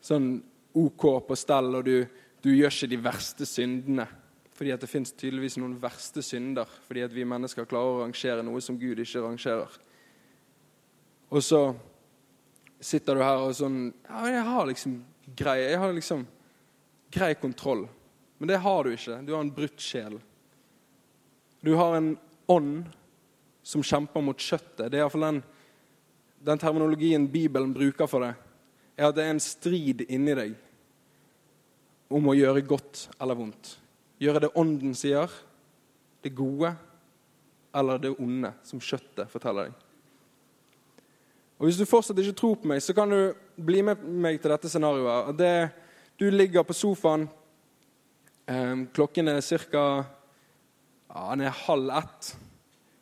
sånn 0.05 0.37
OK 0.77 1.07
på 1.25 1.37
stell, 1.39 1.71
og 1.79 1.87
du, 1.87 2.05
du 2.45 2.51
gjør 2.53 2.73
ikke 2.73 2.91
de 2.93 3.01
verste 3.01 3.49
syndene. 3.49 4.05
Fordi 4.55 4.75
at 4.75 4.85
det 4.85 4.91
fins 4.91 5.11
tydeligvis 5.17 5.57
noen 5.59 5.73
verste 5.81 6.21
synder 6.23 6.69
fordi 6.85 7.01
at 7.03 7.11
vi 7.11 7.25
mennesker 7.27 7.67
klarer 7.67 7.97
å 7.97 8.05
rangere 8.05 8.45
noe 8.45 8.61
som 8.63 8.77
Gud 8.79 9.01
ikke 9.03 9.25
rangerer. 9.25 9.73
Og 11.33 11.43
så 11.43 11.59
sitter 12.79 13.17
du 13.17 13.23
her 13.25 13.41
og 13.41 13.55
sånn 13.57 13.89
Ja, 13.89 14.21
jeg 14.31 14.45
har 14.47 14.69
liksom 14.69 14.95
greie. 15.35 15.71
Jeg 15.73 15.81
har 15.81 15.91
liksom 15.97 16.23
grei 17.11 17.33
kontroll. 17.35 17.85
Men 18.37 18.51
det 18.51 18.61
har 18.63 18.83
du 18.83 18.93
ikke. 18.93 19.21
Du 19.25 19.33
har 19.33 19.43
en 19.43 19.53
brutt 19.53 19.81
sjel. 19.81 20.17
Du 21.61 21.73
har 21.75 21.95
en 21.97 22.15
ånd 22.51 22.89
som 23.65 23.83
kjemper 23.83 24.21
mot 24.21 24.39
kjøttet. 24.39 24.89
Det 24.91 24.99
er 24.99 25.05
iallfall 25.05 25.25
den, 25.25 25.39
den 26.45 26.61
terminologien 26.61 27.27
Bibelen 27.31 27.73
bruker 27.73 28.09
for 28.09 28.25
det. 28.25 28.35
er 28.97 29.09
at 29.09 29.15
det 29.15 29.23
er 29.25 29.33
en 29.33 29.43
strid 29.43 30.05
inni 30.07 30.35
deg 30.37 30.53
om 32.13 32.27
å 32.29 32.35
gjøre 32.37 32.61
godt 32.67 33.07
eller 33.19 33.37
vondt. 33.39 33.71
Gjøre 34.21 34.45
det 34.45 34.53
ånden 34.55 34.93
sier, 34.95 35.31
det 36.21 36.35
gode 36.37 36.75
eller 37.75 37.99
det 37.99 38.13
onde, 38.21 38.53
som 38.63 38.79
kjøttet 38.79 39.31
forteller 39.31 39.67
deg. 39.67 39.81
Og 41.55 41.67
Hvis 41.67 41.79
du 41.79 41.87
fortsatt 41.87 42.19
ikke 42.19 42.35
tror 42.35 42.55
på 42.59 42.69
meg, 42.69 42.81
så 42.83 42.93
kan 42.95 43.11
du 43.11 43.33
bli 43.55 43.81
med 43.83 44.01
meg 44.03 44.39
til 44.41 44.51
dette 44.51 44.69
scenarioet. 44.71 45.33
Det, 45.39 45.51
du 46.17 46.31
ligger 46.31 46.63
på 46.63 46.73
sofaen. 46.73 47.27
Eh, 48.45 48.75
klokken 48.93 49.27
er 49.27 49.41
ca. 49.41 50.05
Ja, 51.09 51.49
halv 51.67 51.89
ett 51.89 52.35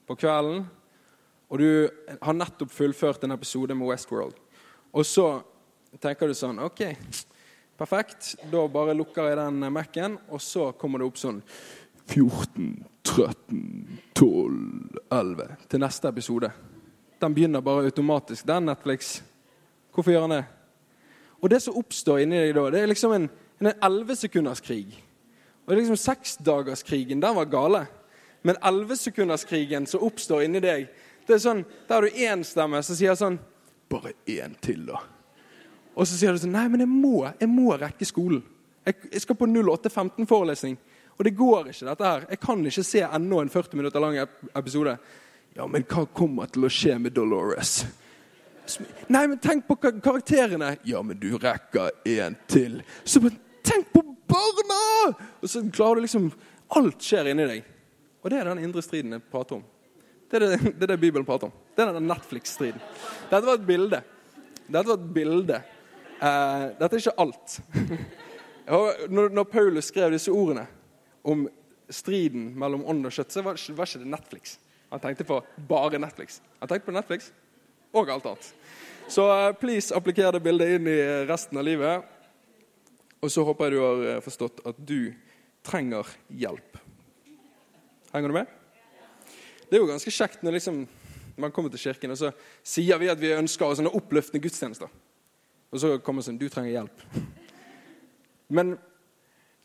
på 0.07 0.15
kvelden. 0.15 0.65
Og 1.49 1.59
du 1.59 1.89
har 2.21 2.33
nettopp 2.33 2.71
fullført 2.71 3.23
en 3.23 3.31
episode 3.31 3.75
med 3.75 3.87
Westworld. 3.87 4.37
Og 4.93 5.05
så 5.05 5.41
tenker 6.01 6.27
du 6.27 6.33
sånn 6.33 6.61
OK, 6.61 6.81
Perfekt. 7.77 8.35
Da 8.51 8.67
bare 8.69 8.93
lukker 8.93 9.27
jeg 9.27 9.37
den 9.39 9.65
Mac-en, 9.73 10.17
og 10.29 10.41
så 10.41 10.69
kommer 10.77 11.01
det 11.01 11.07
opp 11.09 11.17
sånn 11.17 11.39
14, 12.05 12.83
13, 13.03 13.99
12, 14.13 14.99
11 15.09 15.55
til 15.71 15.81
neste 15.81 16.11
episode. 16.13 16.51
Den 17.19 17.33
begynner 17.33 17.65
bare 17.65 17.87
automatisk, 17.87 18.45
den 18.47 18.69
Netflix. 18.69 19.15
Hvorfor 19.93 20.13
gjør 20.13 20.27
han 20.27 20.35
det? 20.37 20.43
Og 21.43 21.51
det 21.51 21.59
som 21.59 21.75
oppstår 21.75 22.23
inni 22.23 22.39
deg 22.39 22.53
da, 22.55 22.69
det 22.71 22.81
er 22.81 22.91
liksom 22.91 23.13
en, 23.17 23.31
11-sekunderskrig. 23.63 24.95
Og 25.63 25.69
det 25.69 25.75
er 25.75 25.81
liksom 25.81 25.99
Seksdagerskrigen, 25.99 27.21
den 27.23 27.35
var 27.35 27.49
gale. 27.51 27.83
Men 28.43 28.59
11-sekunderskrigen 28.59 29.87
som 29.87 30.03
oppstår 30.07 30.45
inni 30.47 30.61
deg, 30.63 30.87
det 31.27 31.35
er 31.35 31.43
sånn, 31.43 31.63
der 31.87 31.95
har 31.95 32.07
du 32.07 32.23
én 32.23 32.43
stemme 32.47 32.81
som 32.83 32.99
sier 32.99 33.15
sånn 33.19 33.39
Bare 33.91 34.15
én 34.25 34.55
til, 34.63 34.87
da. 34.87 35.03
Og 35.93 36.07
så 36.07 36.17
sier 36.17 36.33
du 36.33 36.41
sånn 36.41 36.55
Nei, 36.55 36.65
men 36.71 36.81
jeg 36.81 36.89
må, 36.89 37.27
jeg 37.27 37.51
må 37.51 37.75
rekke 37.77 38.07
skolen. 38.07 38.41
Jeg, 38.87 38.97
jeg 39.11 39.23
skal 39.23 39.37
på 39.39 39.47
08.15-forelesning. 39.51 40.79
Og 41.13 41.27
det 41.27 41.35
går 41.37 41.69
ikke, 41.69 41.85
dette 41.91 42.07
her. 42.07 42.25
Jeg 42.31 42.41
kan 42.41 42.63
ikke 42.65 42.85
se 42.87 43.03
enda 43.05 43.43
en 43.43 43.51
40 43.53 43.79
minutter 43.79 44.03
lang 44.03 44.17
episode. 44.55 44.95
Ja, 45.53 45.67
men 45.69 45.85
hva 45.85 46.07
kommer 46.09 46.49
til 46.49 46.65
å 46.65 46.71
skje 46.73 46.97
med 46.99 47.13
Dolores? 47.15 47.83
Nei, 49.11 49.25
men 49.27 49.37
tenk 49.43 49.67
på 49.67 49.75
karakterene. 49.77 50.75
Ja, 50.87 51.01
men 51.03 51.19
du 51.19 51.33
rekker 51.37 51.91
en 52.15 52.37
til. 52.47 52.79
Så 53.03 53.21
bare 53.23 53.37
tenk 53.65 53.91
på 53.93 54.03
barna! 54.29 55.13
Og 55.41 55.49
så 55.49 55.63
klarer 55.73 55.99
du 56.01 56.07
liksom 56.07 56.31
Alt 56.73 57.03
skjer 57.05 57.27
inni 57.29 57.45
deg. 57.45 57.67
Og 58.23 58.31
det 58.31 58.39
er 58.39 58.47
den 58.49 58.63
indre 58.63 58.81
striden 58.81 59.13
jeg 59.13 59.21
prater 59.29 59.59
om. 59.59 59.65
Det 60.31 60.39
er 60.39 60.45
det, 60.47 60.57
det, 60.79 60.87
er 60.87 60.93
det 60.95 61.01
Bibelen 61.03 61.27
prater 61.27 61.51
om. 61.51 61.53
Det 61.75 61.83
er 61.83 61.93
den 61.93 62.07
Netflix-striden. 62.09 62.81
Dette 63.29 63.45
var 63.45 63.59
et 63.59 63.67
bilde. 63.67 63.99
Dette 64.65 64.87
var 64.87 64.97
et 64.97 65.11
bilde 65.13 65.59
Eh, 66.23 66.65
dette 66.79 66.95
er 66.95 67.01
ikke 67.01 67.19
alt. 67.19 67.57
når, 69.15 69.29
når, 69.33 69.47
Paulus 69.51 69.89
skrev 69.91 70.13
disse 70.13 70.31
ordene 70.31 70.65
om 71.27 71.47
striden 71.91 72.51
mellom 72.59 72.85
ånd 72.87 73.09
og 73.09 73.15
kjøtt, 73.15 73.33
så 73.33 73.43
var, 73.43 73.59
var 73.75 73.89
ikke 73.89 74.03
det 74.03 74.11
Netflix. 74.13 74.57
Han 74.93 75.01
tenkte 75.03 75.27
på 75.27 75.41
bare 75.67 75.99
Netflix. 75.99 76.39
Han 76.61 76.71
tenkte 76.71 76.87
på 76.87 76.95
Netflix 76.95 77.31
og 77.93 78.09
alt 78.09 78.25
annet. 78.25 78.49
Så 79.07 79.25
uh, 79.27 79.51
please 79.59 79.93
appliker 79.95 80.33
det 80.33 80.41
bildet 80.43 80.77
inn 80.77 80.89
i 80.89 80.99
resten 81.29 81.59
av 81.59 81.67
livet. 81.67 82.09
Og 83.23 83.31
så 83.31 83.43
håper 83.47 83.69
jeg 83.69 83.75
du 83.75 83.83
har 83.83 84.01
eh, 84.09 84.23
forstått 84.23 84.65
at 84.67 84.79
du 84.83 85.13
trenger 85.63 86.09
hjelp. 86.27 86.79
Henger 88.11 88.33
du 88.33 88.35
med? 88.35 88.49
Det 89.69 89.77
er 89.77 89.79
jo 89.79 89.87
ganske 89.87 90.11
kjekt 90.11 90.43
når 90.43 90.57
liksom, 90.57 90.81
man 91.39 91.53
kommer 91.55 91.71
til 91.71 91.85
kirken, 91.85 92.11
og 92.11 92.19
så 92.19 92.33
sier 92.67 92.99
vi 92.99 93.07
at 93.13 93.21
vi 93.21 93.31
ønsker 93.31 93.65
oss 93.65 93.79
sånne 93.79 93.93
oppløftende 93.95 94.43
gudstjenester. 94.43 94.91
Og 95.71 95.79
så 95.81 95.93
kommer 96.03 96.19
det 96.19 96.27
sånn 96.27 96.41
Du 96.41 96.49
trenger 96.51 96.75
hjelp. 96.75 97.05
Men 98.53 98.75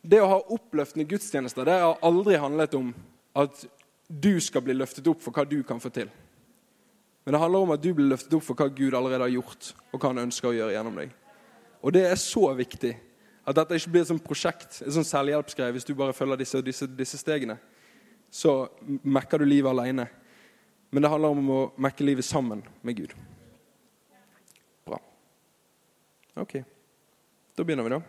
det 0.06 0.22
å 0.22 0.30
ha 0.30 0.38
oppløftende 0.54 1.08
gudstjenester 1.10 1.66
det 1.66 1.80
har 1.82 1.98
aldri 2.06 2.38
handlet 2.38 2.78
om 2.78 2.94
at 3.36 3.66
du 4.08 4.38
skal 4.40 4.62
bli 4.64 4.78
løftet 4.78 5.10
opp 5.10 5.20
for 5.20 5.34
hva 5.34 5.44
du 5.44 5.58
kan 5.66 5.82
få 5.82 5.90
til. 5.92 6.08
Men 7.28 7.32
det 7.32 7.40
handler 7.42 7.58
om 7.58 7.70
at 7.74 7.82
du 7.84 7.90
blir 7.92 8.06
løftet 8.08 8.32
opp 8.38 8.44
for 8.46 8.56
hva 8.56 8.70
Gud 8.72 8.94
allerede 8.96 9.26
har 9.26 9.28
gjort, 9.34 9.66
og 9.92 10.00
hva 10.00 10.08
han 10.14 10.20
ønsker 10.22 10.48
å 10.48 10.54
gjøre 10.56 10.72
gjennom 10.72 10.94
deg. 10.96 11.10
Og 11.84 11.92
det 11.92 12.06
er 12.08 12.16
så 12.16 12.46
viktig 12.56 12.94
at 13.44 13.58
dette 13.58 13.76
ikke 13.76 13.92
blir 13.92 14.06
et 14.06 14.08
sånt 14.08 14.24
prosjekt, 14.24 14.78
et 14.80 14.94
sånt 14.96 15.10
selvhjelpsgreie 15.10 15.74
hvis 15.76 15.84
du 15.84 15.92
bare 15.92 16.16
følger 16.16 16.40
disse, 16.40 16.64
disse, 16.64 16.88
disse 16.88 17.20
stegene. 17.20 17.58
Så 18.32 18.56
mekker 19.04 19.44
du 19.44 19.44
livet 19.44 19.68
alene. 19.68 20.08
Men 20.88 21.04
det 21.04 21.12
handler 21.12 21.36
om 21.36 21.52
å 21.52 21.60
mekke 21.76 22.08
livet 22.08 22.24
sammen 22.24 22.64
med 22.80 22.96
Gud. 23.04 23.12
Bra. 24.88 25.04
Ok, 26.40 26.62
da 27.60 27.68
begynner 27.68 27.90
vi, 27.90 27.96
da. 27.98 28.02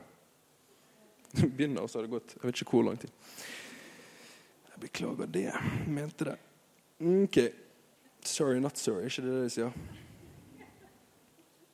Begynner, 1.57 1.91
så 1.91 1.99
har 1.99 2.07
det 2.07 2.15
gått 2.15 2.39
jeg 2.39 2.47
vet 2.47 2.63
ikke 2.63 2.71
hvor 2.79 2.87
lang 2.87 3.03
tid. 3.03 3.11
Jeg 4.71 4.87
beklager 4.87 5.27
det. 5.27 5.49
Jeg 5.51 5.91
mente 5.91 6.31
det. 6.31 6.43
Ok. 7.03 7.67
Sorry, 8.25 8.59
not 8.59 8.77
sorry. 8.77 9.07
Ikke 9.07 9.23
det 9.25 9.35
de 9.43 9.49
sier. 9.53 9.73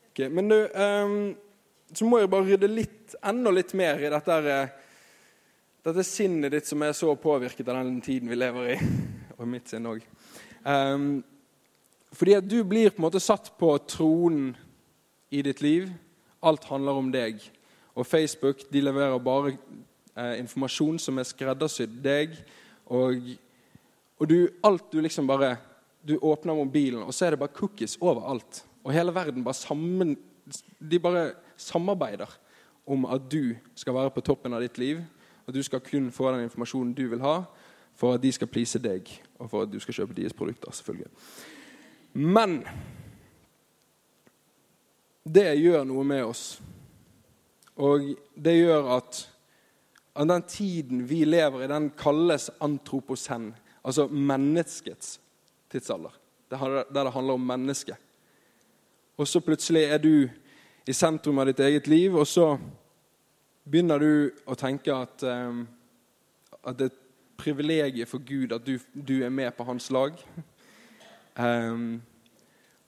Ok, 0.10 0.24
Men 0.32 0.50
du 0.50 0.56
um, 0.72 1.36
Så 1.94 2.06
må 2.06 2.20
jeg 2.20 2.30
bare 2.32 2.48
rydde 2.48 2.70
litt, 2.72 3.16
enda 3.24 3.52
litt 3.54 3.74
mer 3.78 4.02
i 4.02 4.10
dette, 4.10 4.58
dette 5.86 6.06
sinnet 6.08 6.52
ditt 6.52 6.68
som 6.68 6.82
er 6.82 6.96
så 6.98 7.14
påvirket 7.16 7.68
av 7.70 7.84
den 7.84 8.02
tiden 8.04 8.32
vi 8.32 8.38
lever 8.40 8.74
i. 8.74 8.78
Og 9.40 9.48
mitt 9.48 9.70
sinn 9.70 9.86
òg. 9.90 10.06
Um, 10.66 11.24
fordi 12.16 12.38
at 12.38 12.48
du 12.48 12.62
blir 12.64 12.90
på 12.90 13.02
en 13.02 13.06
måte 13.06 13.22
satt 13.22 13.52
på 13.60 13.74
tronen 13.92 14.56
i 15.30 15.44
ditt 15.46 15.62
liv. 15.62 15.90
Alt 16.42 16.66
handler 16.72 17.00
om 17.00 17.12
deg. 17.12 17.42
Og 17.96 18.08
Facebook 18.08 18.64
de 18.72 18.82
leverer 18.82 19.20
bare 19.24 19.54
eh, 20.16 20.40
informasjon 20.40 21.00
som 21.00 21.20
er 21.20 21.28
skreddersydd 21.28 22.00
deg. 22.04 22.36
Og, 22.86 23.36
og 24.20 24.30
du, 24.30 24.38
alt 24.64 24.92
du 24.92 25.02
liksom 25.04 25.28
bare 25.28 25.56
Du 26.08 26.18
åpner 26.22 26.56
mobilen, 26.56 27.02
og 27.02 27.14
så 27.14 27.26
er 27.26 27.34
det 27.34 27.40
bare 27.40 27.56
cookies 27.56 27.98
overalt. 28.02 28.64
Og 28.84 28.94
hele 28.94 29.14
verden 29.16 29.44
bare 29.44 29.58
sammen 29.58 30.18
De 30.92 31.00
bare 31.00 31.32
samarbeider 31.58 32.30
om 32.86 33.06
at 33.06 33.22
du 33.32 33.56
skal 33.76 33.94
være 33.94 34.12
på 34.14 34.22
toppen 34.22 34.54
av 34.54 34.62
ditt 34.62 34.78
liv. 34.78 35.00
Og 35.48 35.54
du 35.54 35.64
skal 35.64 35.82
kun 35.82 36.12
få 36.12 36.32
den 36.32 36.46
informasjonen 36.46 36.94
du 36.94 37.08
vil 37.10 37.22
ha, 37.22 37.40
for 37.96 38.14
at 38.14 38.22
de 38.22 38.32
skal 38.32 38.48
please 38.48 38.80
deg. 38.80 39.10
Og 39.40 39.50
for 39.50 39.66
at 39.66 39.72
du 39.74 39.80
skal 39.80 39.94
kjøpe 39.94 40.14
deres 40.14 40.34
produkter, 40.34 40.72
selvfølgelig. 40.72 41.10
Men 42.14 42.60
det 45.26 45.48
gjør 45.58 45.84
noe 45.84 46.04
med 46.06 46.24
oss. 46.24 46.62
Og 47.76 48.14
det 48.38 48.56
gjør 48.60 48.92
at, 49.00 49.24
at 50.16 50.30
den 50.30 50.46
tiden 50.48 51.10
vi 51.10 51.24
lever 51.26 51.66
i, 51.66 51.72
den 51.72 51.92
kalles 51.98 52.52
antroposen, 52.62 53.54
Altså 53.86 54.08
menneskets 54.08 55.20
tidsalder. 55.76 56.16
Der 56.52 56.84
det 56.94 57.14
handler 57.14 57.38
om 57.38 57.48
mennesket. 57.52 57.98
Og 59.18 59.28
så 59.28 59.40
plutselig 59.40 59.84
er 59.84 59.98
du 59.98 60.30
i 60.88 60.94
sentrum 60.94 61.40
av 61.40 61.48
ditt 61.50 61.60
eget 61.60 61.88
liv, 61.88 62.16
og 62.16 62.28
så 62.28 62.58
begynner 63.66 64.00
du 64.00 64.12
å 64.46 64.58
tenke 64.60 64.94
at, 64.94 65.24
um, 65.24 65.64
at 66.64 66.78
det 66.78 66.90
er 66.90 66.92
et 66.92 67.00
privilegium 67.38 68.08
for 68.08 68.24
Gud 68.24 68.54
at 68.56 68.66
du, 68.66 68.78
du 68.94 69.24
er 69.24 69.34
med 69.34 69.52
på 69.56 69.66
hans 69.68 69.90
lag. 69.92 70.20
Um, 71.36 72.02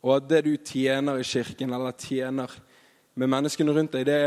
og 0.04 0.18
at 0.18 0.28
det 0.30 0.44
du 0.46 0.54
tjener 0.56 1.20
i 1.20 1.26
kirken, 1.26 1.74
eller 1.74 1.96
tjener 1.98 2.52
med 3.18 3.32
menneskene 3.34 3.74
rundt 3.74 3.98
deg, 3.98 4.06
det 4.08 4.22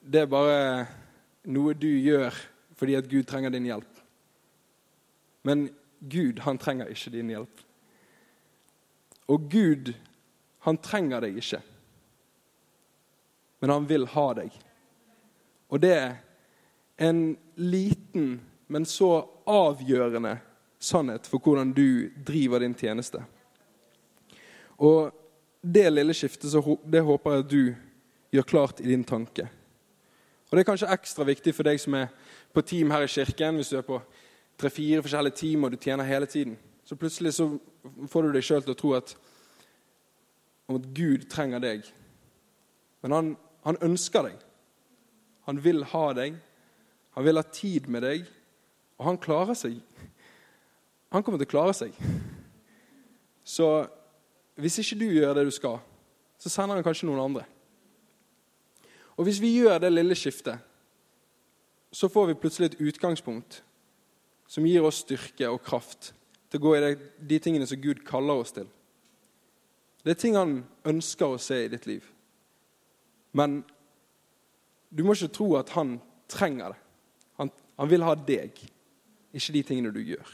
det 0.00 0.22
er 0.22 0.30
bare 0.32 0.86
noe 1.52 1.74
du 1.76 1.88
gjør 1.88 2.34
fordi 2.80 2.96
at 2.96 3.08
Gud 3.08 3.26
trenger 3.28 3.52
din 3.52 3.66
hjelp. 3.68 3.98
Men 5.44 5.66
Gud, 6.00 6.40
han 6.40 6.58
trenger 6.58 6.88
ikke 6.90 7.12
din 7.12 7.32
hjelp. 7.32 7.62
Og 9.30 9.50
Gud, 9.50 9.92
han 10.66 10.78
trenger 10.82 11.22
deg 11.24 11.38
ikke. 11.40 11.60
Men 13.60 13.74
han 13.74 13.88
vil 13.88 14.08
ha 14.14 14.26
deg. 14.40 14.54
Og 15.70 15.82
det 15.82 15.92
er 15.94 16.14
en 17.00 17.36
liten, 17.54 18.40
men 18.66 18.86
så 18.88 19.20
avgjørende 19.48 20.38
sannhet 20.80 21.28
for 21.28 21.42
hvordan 21.44 21.72
du 21.76 22.10
driver 22.26 22.64
din 22.64 22.74
tjeneste. 22.74 23.22
Og 24.80 25.12
det 25.60 25.90
lille 25.92 26.16
skiftet 26.16 26.52
det 26.88 27.04
håper 27.04 27.34
jeg 27.34 27.44
at 27.44 27.50
du 27.50 27.74
gjør 28.32 28.48
klart 28.48 28.80
i 28.80 28.88
din 28.88 29.04
tanke. 29.04 29.48
Og 30.50 30.56
Det 30.56 30.62
er 30.64 30.66
kanskje 30.72 30.90
ekstra 30.90 31.24
viktig 31.24 31.54
for 31.54 31.68
deg 31.68 31.78
som 31.78 31.94
er 31.94 32.08
på 32.52 32.62
team 32.66 32.90
her 32.90 33.04
i 33.04 33.10
kirken. 33.10 33.60
Hvis 33.60 33.70
du 33.70 33.76
er 33.78 33.86
på 33.86 34.00
tre-fire 34.60 35.02
forskjellige 35.04 35.38
team 35.40 35.64
og 35.64 35.72
du 35.72 35.78
tjener 35.80 36.08
hele 36.08 36.28
tiden. 36.28 36.58
Så 36.84 36.96
plutselig 36.96 37.34
så 37.36 37.46
får 38.08 38.26
du 38.26 38.34
deg 38.34 38.44
sjøl 38.44 38.64
til 38.64 38.74
å 38.74 38.78
tro 38.78 38.92
at, 38.98 39.14
at 40.70 40.88
Gud 40.96 41.28
trenger 41.32 41.62
deg. 41.62 41.86
Men 43.02 43.16
han, 43.16 43.30
han 43.64 43.80
ønsker 43.86 44.26
deg. 44.28 44.40
Han 45.48 45.60
vil 45.64 45.84
ha 45.92 46.04
deg. 46.16 46.36
Han 47.16 47.26
vil 47.26 47.40
ha 47.40 47.46
tid 47.46 47.88
med 47.88 48.04
deg. 48.04 48.26
Og 48.98 49.06
han 49.08 49.20
klarer 49.20 49.56
seg. 49.56 49.78
Han 51.10 51.24
kommer 51.24 51.40
til 51.40 51.48
å 51.48 51.54
klare 51.54 51.74
seg. 51.74 51.96
Så 53.44 53.66
hvis 54.60 54.78
ikke 54.82 54.98
du 55.00 55.08
gjør 55.08 55.34
det 55.38 55.46
du 55.48 55.54
skal, 55.54 55.80
så 56.40 56.52
sender 56.52 56.78
han 56.78 56.84
kanskje 56.84 57.08
noen 57.08 57.22
andre. 57.24 57.46
Og 59.16 59.26
hvis 59.26 59.40
vi 59.42 59.56
gjør 59.56 59.80
det 59.80 59.90
lille 59.92 60.16
skiftet, 60.16 60.60
så 61.92 62.08
får 62.08 62.30
vi 62.30 62.38
plutselig 62.38 62.70
et 62.70 62.80
utgangspunkt 62.80 63.62
som 64.50 64.66
gir 64.66 64.82
oss 64.82 65.04
styrke 65.04 65.46
og 65.50 65.62
kraft 65.62 66.10
til 66.50 66.58
å 66.58 66.64
gå 66.64 66.74
i 66.76 66.94
de 67.30 67.38
tingene 67.42 67.68
som 67.70 67.78
Gud 67.80 68.02
kaller 68.06 68.42
oss 68.42 68.54
til. 68.56 68.66
Det 70.02 70.14
er 70.14 70.18
ting 70.18 70.34
han 70.38 70.62
ønsker 70.88 71.30
å 71.30 71.40
se 71.40 71.60
i 71.64 71.70
ditt 71.70 71.86
liv. 71.86 72.06
Men 73.36 73.60
du 74.90 75.04
må 75.06 75.14
ikke 75.14 75.30
tro 75.36 75.52
at 75.60 75.70
han 75.76 75.98
trenger 76.30 76.74
det. 76.74 76.80
Han, 77.38 77.52
han 77.78 77.90
vil 77.90 78.06
ha 78.06 78.16
deg, 78.16 78.56
ikke 79.30 79.54
de 79.54 79.62
tingene 79.68 79.92
du 79.94 80.00
gjør. 80.02 80.32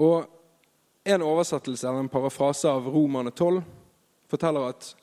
Og 0.00 1.10
en 1.10 1.26
oversettelse 1.26 1.84
eller 1.84 2.06
en 2.06 2.12
parafrase 2.12 2.70
av 2.70 2.88
Romerne 2.88 3.32
12 3.34 3.60
forteller 4.30 4.70
at 4.70 4.94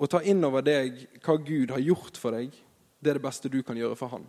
å 0.00 0.08
ta 0.10 0.20
inn 0.24 0.44
over 0.44 0.64
deg 0.64 1.06
hva 1.24 1.38
Gud 1.40 1.72
har 1.72 1.80
gjort 1.84 2.20
for 2.20 2.36
deg, 2.36 2.52
det 3.00 3.12
er 3.12 3.16
det 3.16 3.24
beste 3.24 3.52
du 3.52 3.62
kan 3.64 3.78
gjøre 3.78 3.96
for 3.96 4.12
Han. 4.12 4.26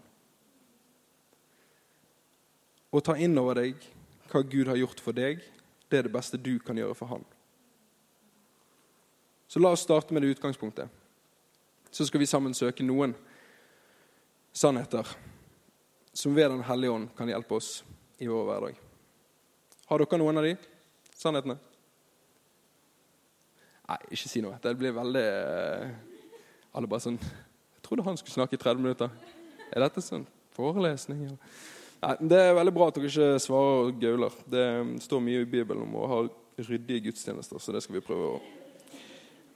Å 2.92 3.00
ta 3.00 3.16
inn 3.18 3.38
over 3.40 3.62
deg 3.62 3.86
hva 4.32 4.42
Gud 4.48 4.68
har 4.68 4.80
gjort 4.80 5.00
for 5.04 5.16
deg, 5.16 5.42
det 5.92 6.00
er 6.00 6.08
det 6.08 6.14
beste 6.14 6.40
du 6.40 6.58
kan 6.64 6.78
gjøre 6.78 6.96
for 6.96 7.12
Han. 7.12 7.24
Så 9.52 9.60
la 9.60 9.74
oss 9.76 9.84
starte 9.84 10.16
med 10.16 10.24
det 10.24 10.32
utgangspunktet. 10.36 10.88
Så 11.92 12.08
skal 12.08 12.22
vi 12.24 12.30
sammen 12.30 12.56
søke 12.56 12.86
noen 12.88 13.16
sannheter 14.56 15.08
som 16.14 16.36
ved 16.36 16.52
Den 16.52 16.64
hellige 16.64 16.92
ånd 16.92 17.10
kan 17.16 17.28
hjelpe 17.28 17.56
oss 17.56 17.82
i 18.20 18.28
vår 18.28 18.46
hverdag. 18.48 18.80
Har 19.88 20.00
dere 20.00 20.20
noen 20.20 20.40
av 20.40 20.48
de? 20.48 20.56
sannhetene? 21.22 21.58
Nei, 23.92 24.00
ikke 24.16 24.30
si 24.32 24.42
noe. 24.44 24.58
Det 24.64 24.72
blir 24.80 24.96
veldig 24.96 25.24
eh, 25.28 25.92
Alle 26.78 26.88
bare 26.90 27.04
sånn 27.04 27.20
Jeg 27.20 27.84
trodde 27.86 28.06
han 28.08 28.18
skulle 28.20 28.38
snakke 28.38 28.56
i 28.56 28.62
30 28.62 28.84
minutter. 28.86 29.12
Er 29.72 29.84
dette 29.84 30.04
sånn 30.04 30.24
forelesning? 30.56 31.36
Nei, 32.02 32.16
Det 32.20 32.38
er 32.42 32.56
veldig 32.58 32.74
bra 32.74 32.88
at 32.90 32.96
dere 32.98 33.10
ikke 33.12 33.42
svarer 33.44 33.84
og 33.86 34.00
gauler. 34.02 34.38
Det 34.50 34.66
står 35.04 35.20
mye 35.22 35.44
i 35.44 35.50
Bibelen 35.50 35.84
om 35.84 36.00
å 36.00 36.08
ha 36.10 36.22
ryddige 36.58 37.06
gudstjenester, 37.08 37.62
så 37.62 37.76
det 37.76 37.84
skal 37.86 38.00
vi 38.00 38.06
prøve 38.06 38.32
å 38.32 38.40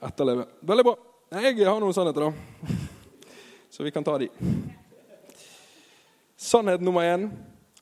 etterleve. 0.06 0.46
Veldig 0.62 0.84
bra. 0.86 0.94
Jeg 1.42 1.66
har 1.66 1.80
noen 1.82 1.96
sannheter, 1.96 2.28
da. 2.28 2.76
Så 3.70 3.82
vi 3.82 3.90
kan 3.90 4.06
ta 4.06 4.14
de. 4.22 4.28
Sannhet 6.38 6.86
nummer 6.86 7.02
én 7.02 7.26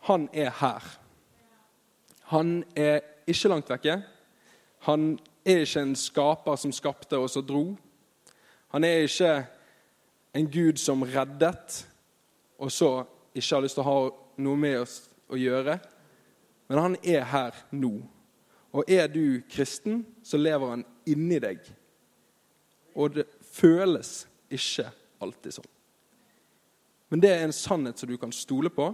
han 0.09 0.29
er 0.33 0.49
her. 0.63 0.89
Han 2.33 2.65
er 2.77 3.05
ikke 3.29 3.53
langt 3.53 3.69
vekke. 3.69 4.01
Han 4.89 5.19
er 5.45 5.65
ikke 5.69 5.85
en 5.85 5.97
skaper 5.97 6.57
som 6.57 6.73
skapte 6.73 7.21
og 7.21 7.29
så 7.31 7.45
dro. 7.45 7.77
Han 8.73 8.85
er 8.85 9.05
ikke 9.05 9.37
en 10.35 10.51
gud 10.51 10.81
som 10.81 11.05
reddet, 11.05 11.85
og 12.59 12.73
så 12.73 13.05
ikke 13.35 13.57
har 13.57 13.65
lyst 13.69 13.77
til 13.77 13.85
å 13.85 13.91
ha 13.93 14.24
noe 14.43 14.59
med 14.59 14.81
oss 14.83 14.99
å 15.31 15.39
gjøre. 15.39 15.79
Men 16.71 16.81
han 16.81 16.97
er 17.03 17.27
her 17.29 17.57
nå. 17.75 17.93
Og 18.75 18.91
er 18.91 19.09
du 19.13 19.43
kristen, 19.51 20.03
så 20.27 20.41
lever 20.41 20.75
han 20.75 20.85
inni 21.11 21.39
deg. 21.43 21.61
Og 22.99 23.19
det 23.19 23.27
føles 23.47 24.25
ikke 24.55 24.89
alltid 25.23 25.59
sånn. 25.59 25.71
Men 27.13 27.23
det 27.23 27.31
er 27.31 27.45
en 27.45 27.55
sannhet 27.55 28.01
som 28.01 28.11
du 28.11 28.17
kan 28.19 28.33
stole 28.35 28.73
på. 28.75 28.89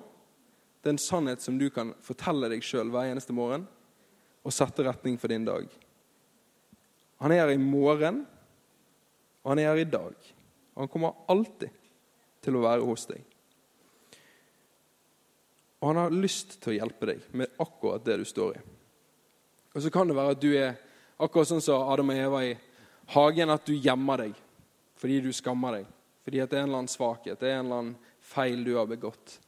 Det 0.80 0.90
er 0.90 0.96
en 0.96 1.00
sannhet 1.00 1.44
som 1.44 1.56
du 1.60 1.68
kan 1.72 1.94
fortelle 2.04 2.50
deg 2.52 2.64
sjøl 2.64 2.90
hver 2.92 3.08
eneste 3.12 3.36
morgen 3.36 3.66
og 4.44 4.54
sette 4.56 4.84
retning 4.84 5.18
for 5.20 5.32
din 5.32 5.44
dag. 5.44 5.68
Han 7.20 7.32
er 7.32 7.42
her 7.42 7.52
i 7.52 7.60
morgen, 7.60 8.22
og 9.44 9.52
han 9.52 9.60
er 9.60 9.70
her 9.70 9.82
i 9.82 9.88
dag. 9.88 10.14
Og 10.74 10.84
han 10.84 10.92
kommer 10.92 11.18
alltid 11.28 11.72
til 12.40 12.56
å 12.56 12.64
være 12.64 12.86
hos 12.88 13.04
deg. 13.10 13.24
Og 15.80 15.88
han 15.88 16.02
har 16.02 16.12
lyst 16.12 16.58
til 16.60 16.74
å 16.74 16.76
hjelpe 16.76 17.08
deg 17.08 17.24
med 17.32 17.56
akkurat 17.62 18.04
det 18.04 18.18
du 18.20 18.26
står 18.28 18.58
i. 18.58 18.62
Og 19.72 19.82
så 19.84 19.92
kan 19.92 20.08
det 20.08 20.16
være 20.18 20.34
at 20.34 20.42
du 20.42 20.50
er 20.52 20.76
akkurat 21.20 21.48
sånn 21.48 21.64
som 21.64 21.88
Adam 21.88 22.12
og 22.12 22.20
Eva 22.20 22.42
i 22.44 22.54
hagen, 23.14 23.52
at 23.52 23.66
du 23.66 23.74
gjemmer 23.76 24.26
deg 24.26 24.46
fordi 25.00 25.22
du 25.24 25.30
skammer 25.32 25.78
deg. 25.78 25.86
Fordi 26.26 26.42
at 26.42 26.50
det 26.50 26.58
er 26.58 26.62
en 26.62 26.68
eller 26.68 26.82
annen 26.82 26.92
svakhet, 26.92 27.38
det 27.40 27.48
er 27.48 27.54
en 27.56 27.64
eller 27.64 27.78
annen 27.78 28.16
feil 28.20 28.64
du 28.66 28.74
har 28.76 28.88
begått. 28.90 29.38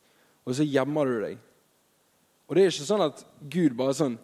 Og 0.49 0.57
så 0.57 0.65
gjemmer 0.65 1.11
du 1.11 1.19
deg. 1.27 1.43
Og 2.49 2.57
det 2.57 2.63
er 2.63 2.73
ikke 2.73 2.87
sånn 2.89 3.05
at 3.05 3.21
Gud 3.53 3.77
bare 3.77 3.97
sånn 3.99 4.17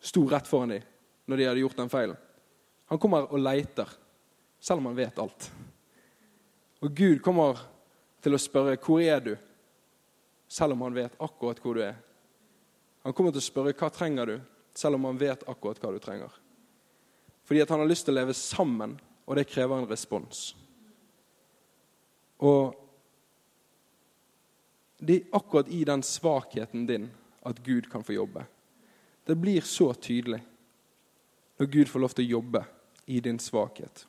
sto 0.00 0.26
rett 0.28 0.48
foran 0.48 0.74
dem 0.76 0.84
når 1.30 1.40
de 1.40 1.48
hadde 1.48 1.62
gjort 1.62 1.80
den 1.80 1.92
feilen. 1.92 2.20
Han 2.92 3.00
kommer 3.00 3.30
og 3.30 3.40
leiter, 3.40 3.88
selv 4.60 4.82
om 4.82 4.90
han 4.90 4.98
vet 4.98 5.18
alt. 5.22 5.48
Og 6.84 6.92
Gud 6.96 7.20
kommer 7.24 7.60
til 8.20 8.34
å 8.34 8.40
spørre 8.40 8.76
'Hvor 8.76 9.00
er 9.00 9.20
du?' 9.20 9.38
Selv 10.50 10.74
om 10.74 10.82
han 10.82 10.96
vet 10.96 11.14
akkurat 11.22 11.60
hvor 11.62 11.78
du 11.78 11.84
er. 11.84 11.94
Han 13.06 13.14
kommer 13.14 13.30
til 13.30 13.40
å 13.40 13.50
spørre 13.50 13.72
'Hva 13.72 13.90
trenger 13.90 14.26
du?' 14.26 14.40
selv 14.74 14.94
om 14.94 15.04
han 15.04 15.18
vet 15.18 15.48
akkurat 15.48 15.80
hva 15.82 15.92
du 15.92 15.98
trenger. 15.98 16.30
Fordi 17.44 17.60
at 17.60 17.68
han 17.68 17.80
har 17.80 17.88
lyst 17.88 18.04
til 18.06 18.14
å 18.14 18.20
leve 18.20 18.34
sammen, 18.34 19.00
og 19.26 19.36
det 19.36 19.48
krever 19.50 19.78
en 19.78 19.88
respons. 19.90 20.54
Og 22.38 22.76
det 24.98 25.16
er 25.16 25.36
akkurat 25.36 25.68
i 25.68 25.84
den 25.84 26.02
svakheten 26.02 26.86
din 26.86 27.10
at 27.42 27.62
Gud 27.64 27.90
kan 27.90 28.04
få 28.04 28.12
jobbe. 28.12 28.44
Det 29.26 29.36
blir 29.36 29.60
så 29.60 29.92
tydelig 29.94 30.40
når 31.58 31.66
Gud 31.66 31.88
får 31.88 32.00
lov 32.00 32.14
til 32.14 32.24
å 32.24 32.32
jobbe 32.38 32.64
i 33.06 33.20
din 33.20 33.38
svakhet. 33.38 34.06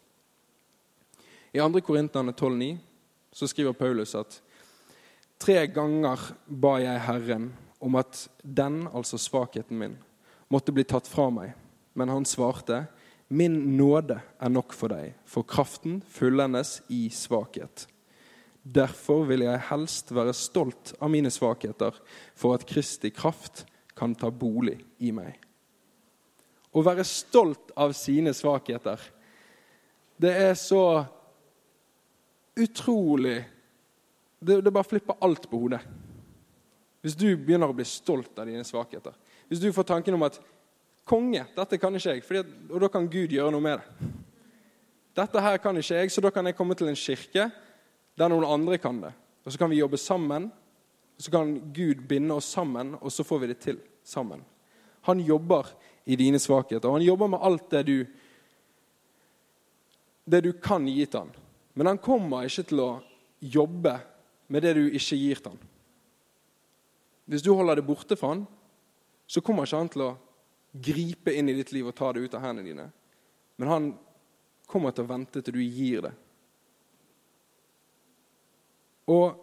I 1.52 1.60
2. 1.60 1.82
Korintene 1.82 2.32
12,9 2.32 2.78
skriver 3.48 3.74
Paulus 3.74 4.16
at 4.16 4.42
tre 5.42 5.66
ganger 5.74 6.22
ba 6.46 6.76
jeg 6.82 7.02
Herren 7.08 7.52
om 7.82 7.98
at 7.98 8.28
den, 8.44 8.86
altså 8.94 9.18
svakheten 9.18 9.80
min, 9.80 9.96
måtte 10.54 10.74
bli 10.76 10.86
tatt 10.86 11.10
fra 11.10 11.30
meg. 11.34 11.56
Men 11.98 12.12
han 12.14 12.28
svarte, 12.30 12.86
min 13.32 13.78
nåde 13.78 14.20
er 14.22 14.52
nok 14.52 14.76
for 14.76 14.94
deg, 14.94 15.16
for 15.26 15.48
kraften 15.48 16.02
fullendes 16.12 16.80
i 16.94 17.08
svakhet. 17.16 17.88
Derfor 18.62 19.26
vil 19.26 19.46
jeg 19.48 19.64
helst 19.72 20.12
være 20.14 20.36
stolt 20.38 20.94
av 21.02 21.10
mine 21.10 21.32
svakheter, 21.34 21.96
for 22.38 22.54
at 22.54 22.68
Kristi 22.70 23.10
kraft 23.10 23.66
kan 23.98 24.14
ta 24.16 24.30
bolig 24.30 24.78
i 25.02 25.10
meg. 25.16 25.40
Å 26.72 26.84
være 26.86 27.04
stolt 27.08 27.74
av 27.76 27.96
sine 27.98 28.36
svakheter, 28.38 29.02
det 30.22 30.36
er 30.38 30.54
så 30.60 31.02
utrolig 32.62 33.40
Det, 34.42 34.62
det 34.66 34.74
bare 34.74 34.88
flipper 34.88 35.20
alt 35.22 35.46
på 35.50 35.60
hodet. 35.62 35.82
Hvis 37.02 37.18
du 37.18 37.28
begynner 37.38 37.70
å 37.70 37.76
bli 37.78 37.86
stolt 37.86 38.38
av 38.40 38.50
dine 38.50 38.66
svakheter. 38.66 39.14
Hvis 39.50 39.62
du 39.62 39.70
får 39.74 39.90
tanken 39.90 40.18
om 40.18 40.24
at 40.26 40.40
'Konge, 41.06 41.46
dette 41.56 41.78
kan 41.78 41.96
ikke 41.96 42.14
jeg', 42.14 42.24
fordi, 42.24 42.44
og 42.70 42.82
da 42.82 42.88
kan 42.88 43.10
Gud 43.10 43.34
gjøre 43.34 43.52
noe 43.52 43.62
med 43.62 43.80
det. 43.80 44.10
'Dette 45.16 45.42
her 45.42 45.58
kan 45.58 45.78
ikke 45.78 45.96
jeg, 45.96 46.12
så 46.12 46.22
da 46.22 46.30
kan 46.30 46.46
jeg 46.46 46.56
komme 46.56 46.76
til 46.76 46.88
en 46.88 46.96
kirke 46.96 47.52
der 48.18 48.30
noen 48.30 48.46
andre 48.46 48.78
kan 48.78 49.02
det. 49.02 49.14
Og 49.46 49.52
så 49.52 49.58
kan 49.58 49.70
vi 49.70 49.82
jobbe 49.82 49.98
sammen. 49.98 50.52
Og 51.18 51.24
så 51.26 51.32
kan 51.32 51.74
Gud 51.74 52.08
binde 52.08 52.34
oss 52.34 52.46
sammen, 52.46 52.96
og 53.02 53.12
så 53.12 53.24
får 53.24 53.40
vi 53.40 53.48
det 53.48 53.60
til 53.60 53.80
sammen. 54.04 54.42
Han 55.02 55.20
jobber 55.20 55.68
i 56.06 56.16
dine 56.16 56.40
svakheter, 56.40 56.90
og 56.90 56.98
han 56.98 57.06
jobber 57.06 57.28
med 57.28 57.40
alt 57.42 57.70
det 57.70 57.86
du 57.86 58.06
det 60.26 60.42
du 60.42 60.52
kan 60.54 60.88
gi 60.88 61.06
til 61.06 61.20
han. 61.20 61.32
Men 61.74 61.88
han 61.88 61.98
kommer 61.98 62.46
ikke 62.46 62.64
til 62.70 62.82
å 62.82 62.90
jobbe 63.42 63.94
med 64.52 64.66
det 64.66 64.74
du 64.78 64.84
ikke 64.90 65.18
gir 65.18 65.40
til 65.40 65.54
han. 65.54 65.62
Hvis 67.32 67.46
du 67.46 67.54
holder 67.56 67.80
det 67.80 67.88
borte 67.88 68.18
fra 68.20 68.34
han, 68.34 68.44
så 69.28 69.44
kommer 69.44 69.68
ikke 69.68 69.80
han 69.80 69.92
til 69.94 70.04
å 70.04 70.16
gripe 70.72 71.34
inn 71.36 71.52
i 71.52 71.56
ditt 71.56 71.72
liv 71.72 71.88
og 71.88 71.96
ta 71.96 72.12
det 72.12 72.26
ut 72.26 72.36
av 72.36 72.44
hendene 72.44 72.68
dine. 72.68 72.90
Men 73.62 73.72
han 73.72 73.88
kommer 74.68 74.92
til 74.96 75.08
å 75.08 75.12
vente 75.12 75.44
til 75.44 75.56
du 75.56 75.64
gir 75.64 76.04
det 76.08 76.16
og 79.12 79.40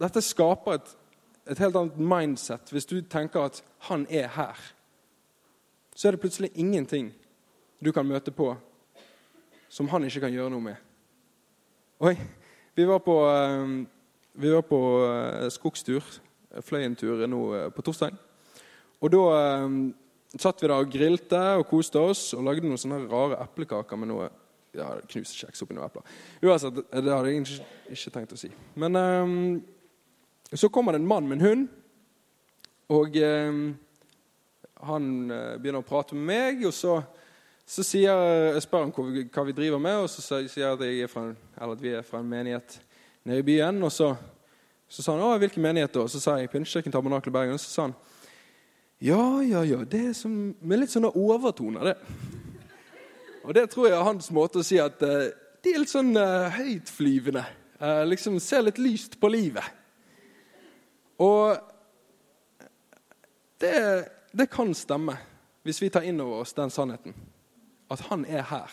dette 0.00 0.22
skaper 0.24 0.78
et, 0.78 0.88
et 1.52 1.60
helt 1.60 1.76
annet 1.78 1.98
mindset. 2.00 2.72
Hvis 2.72 2.88
du 2.88 2.98
tenker 3.00 3.48
at 3.48 3.62
han 3.88 4.06
er 4.10 4.28
her, 4.36 4.56
så 5.96 6.08
er 6.08 6.16
det 6.16 6.20
plutselig 6.24 6.52
ingenting 6.54 7.12
du 7.84 7.92
kan 7.92 8.06
møte 8.06 8.32
på 8.32 8.54
som 9.68 9.88
han 9.92 10.04
ikke 10.06 10.26
kan 10.26 10.34
gjøre 10.34 10.52
noe 10.52 10.64
med. 10.64 10.76
Oi, 12.06 12.14
vi 12.76 12.84
var 12.86 13.00
på, 13.04 13.16
eh, 13.28 13.72
vi 14.36 14.52
var 14.52 14.64
på 14.68 14.78
eh, 15.06 15.48
skogstur, 15.52 16.04
fløy 16.64 16.84
en 16.84 16.96
tur 16.98 17.22
nå 17.28 17.42
eh, 17.56 17.68
på 17.72 17.84
torsdag. 17.84 18.16
Og 19.04 19.12
da 19.12 19.22
satt 20.40 20.60
vi 20.60 20.68
der 20.68 20.74
og 20.76 20.90
grilte 20.92 21.40
og 21.60 21.66
koste 21.68 22.00
oss 22.00 22.30
og 22.36 22.44
lagde 22.46 22.64
noen 22.64 22.80
sånne 22.80 23.02
rare 23.10 23.38
eplekaker 23.44 24.00
med 24.00 24.08
noe 24.08 24.28
ja, 24.76 24.88
knust 25.08 25.36
kjeks 25.40 25.64
oppi 25.64 25.76
noen 25.76 25.86
epler. 25.86 26.04
Uansett, 26.44 26.80
det 26.80 27.12
hadde 27.12 27.32
jeg 27.32 27.42
ikke, 27.42 27.66
ikke 27.96 28.12
tenkt 28.14 28.34
å 28.36 28.40
si. 28.40 28.50
Men 28.76 28.96
um, 28.96 29.34
så 30.52 30.70
kommer 30.72 30.96
det 30.96 31.02
en 31.02 31.08
mann 31.08 31.28
med 31.28 31.38
en 31.38 31.46
hund, 31.46 31.68
og 32.92 33.20
um, 33.20 33.62
han 34.88 35.12
begynner 35.60 35.80
å 35.80 35.88
prate 35.88 36.16
med 36.16 36.28
meg. 36.28 36.66
og 36.68 36.74
så, 36.76 36.98
så 37.64 37.84
sier, 37.84 38.26
Jeg 38.56 38.64
spør 38.64 38.86
han 38.86 38.96
hva 38.96 39.46
vi, 39.48 39.56
driver 39.56 39.80
med, 39.80 40.04
og 40.04 40.10
så 40.12 40.24
sier 40.24 40.48
jeg 40.48 40.72
at, 40.72 40.84
jeg 40.88 41.12
fra, 41.12 41.28
at, 41.56 41.80
vi 41.80 41.94
er 41.96 42.04
fra 42.04 42.20
en 42.24 42.32
menighet 42.32 42.80
nede 43.26 43.42
i 43.42 43.46
byen. 43.46 43.82
Og 43.82 43.92
så, 43.92 44.12
så 44.88 45.02
sa 45.02 45.16
han 45.16 45.24
å, 45.26 45.34
hvilken 45.42 45.64
menighet 45.64 45.94
da? 45.94 46.06
Og 46.06 46.12
så 46.12 46.22
sa 46.22 46.38
jeg 46.40 46.50
Pinnekirken 46.52 46.94
Tabernakel 46.94 47.34
Bergen. 47.34 47.58
Og 47.58 47.62
så 47.62 47.72
sa 47.72 47.88
han 47.88 47.96
ja, 49.04 49.42
ja, 49.44 49.60
ja, 49.60 49.82
det 49.84 49.98
er 50.08 50.12
som, 50.16 50.32
med 50.64 50.80
litt 50.80 50.92
sånne 50.94 51.10
overtoner, 51.20 51.90
det. 51.90 51.96
Og 53.44 53.52
det 53.54 53.66
tror 53.70 53.90
jeg 53.90 53.94
er 53.98 54.06
hans 54.06 54.30
måte 54.32 54.62
å 54.62 54.64
si 54.64 54.78
at 54.80 55.02
uh, 55.04 55.26
de 55.62 55.74
er 55.74 55.82
litt 55.82 55.92
sånn 55.92 56.16
uh, 56.16 56.48
høytflyvende. 56.56 57.42
Uh, 57.76 58.06
liksom 58.08 58.38
ser 58.40 58.64
litt 58.64 58.80
lyst 58.80 59.18
på 59.20 59.28
livet. 59.28 59.68
Og 61.20 61.60
det, 63.60 63.76
det 64.32 64.48
kan 64.52 64.72
stemme, 64.74 65.18
hvis 65.68 65.82
vi 65.84 65.92
tar 65.92 66.08
inn 66.08 66.24
over 66.24 66.40
oss 66.40 66.56
den 66.56 66.72
sannheten. 66.72 67.12
At 67.92 68.08
han 68.08 68.24
er 68.24 68.48
her. 68.48 68.72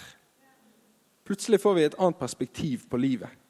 Plutselig 1.27 1.59
får 1.61 1.77
vi 1.77 1.85
et 1.89 1.99
annet 1.99 2.19
perspektiv 2.19 2.87
på 2.89 2.97
livet. 2.97 3.42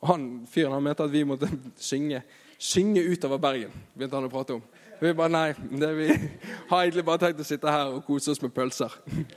Og 0.00 0.12
han 0.12 0.28
fyren 0.48 0.76
han 0.76 0.84
mente 0.84 1.04
at 1.04 1.12
vi 1.12 1.24
måtte 1.28 1.48
synge, 1.76 2.22
synge 2.58 3.02
utover 3.04 3.40
Bergen. 3.42 3.72
begynte 3.94 4.16
han 4.16 4.28
å 4.28 4.32
prate 4.32 4.56
om. 4.56 4.62
Vi 5.00 5.12
bare 5.16 5.32
nei, 5.32 5.48
vi 5.96 6.08
har 6.70 6.82
egentlig 6.82 7.04
bare 7.08 7.24
tenkt 7.24 7.40
å 7.40 7.48
sitte 7.48 7.72
her 7.72 7.92
og 7.94 8.04
kose 8.08 8.32
oss 8.32 8.42
med 8.44 8.54
pølser. 8.56 8.96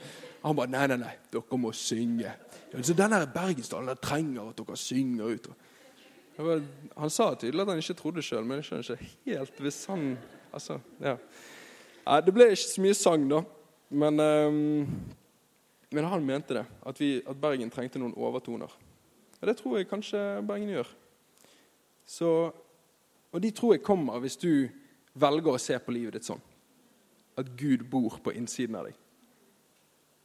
Han 0.44 0.52
bare 0.52 0.68
nei, 0.68 0.82
nei, 0.90 0.98
nei, 1.00 1.12
dere 1.32 1.56
må 1.56 1.70
synge. 1.72 2.34
Så 2.82 2.92
den 2.92 3.14
der 3.14 3.22
Bergensdalen 3.32 3.96
trenger 3.96 4.50
at 4.50 4.58
dere 4.58 4.76
synger 4.76 5.30
ut. 5.32 5.46
Han 6.36 7.12
sa 7.14 7.30
tydelig 7.38 7.62
at 7.62 7.70
han 7.70 7.80
ikke 7.80 7.96
trodde 7.96 8.24
sjøl, 8.26 8.44
men 8.44 8.58
jeg 8.58 8.66
skjønner 8.68 8.90
ikke 8.90 9.38
helt 9.38 9.60
hvis 9.62 9.78
han 9.88 10.02
altså, 10.52 10.80
ja. 11.00 11.14
Nei, 12.04 12.20
Det 12.26 12.34
ble 12.34 12.48
ikke 12.52 12.62
så 12.66 12.84
mye 12.84 12.96
sang, 12.98 13.28
da. 13.30 13.40
Men, 13.94 14.20
um, 14.20 14.88
men 15.94 16.08
han 16.10 16.26
mente 16.26 16.58
det. 16.58 16.64
At, 16.84 17.00
vi, 17.00 17.22
at, 17.22 17.38
Bergen 17.40 17.70
trengte 17.72 18.02
noen 18.02 18.16
overtoner. 18.18 18.74
Og 19.44 19.48
det 19.50 19.58
tror 19.58 19.74
jeg 19.76 19.88
kanskje 19.90 20.18
Bergen 20.48 20.70
gjør. 20.72 20.90
Så, 22.08 22.28
og 23.28 23.42
de 23.44 23.50
tror 23.52 23.74
jeg 23.74 23.82
kommer 23.84 24.22
hvis 24.22 24.38
du 24.40 24.70
velger 25.20 25.52
å 25.52 25.60
se 25.60 25.76
på 25.84 25.92
livet 25.92 26.16
ditt 26.16 26.24
sånn. 26.24 26.40
At 27.36 27.50
Gud 27.60 27.84
bor 27.92 28.16
på 28.24 28.32
innsiden 28.32 28.78
av 28.80 28.88
deg. 28.88 28.96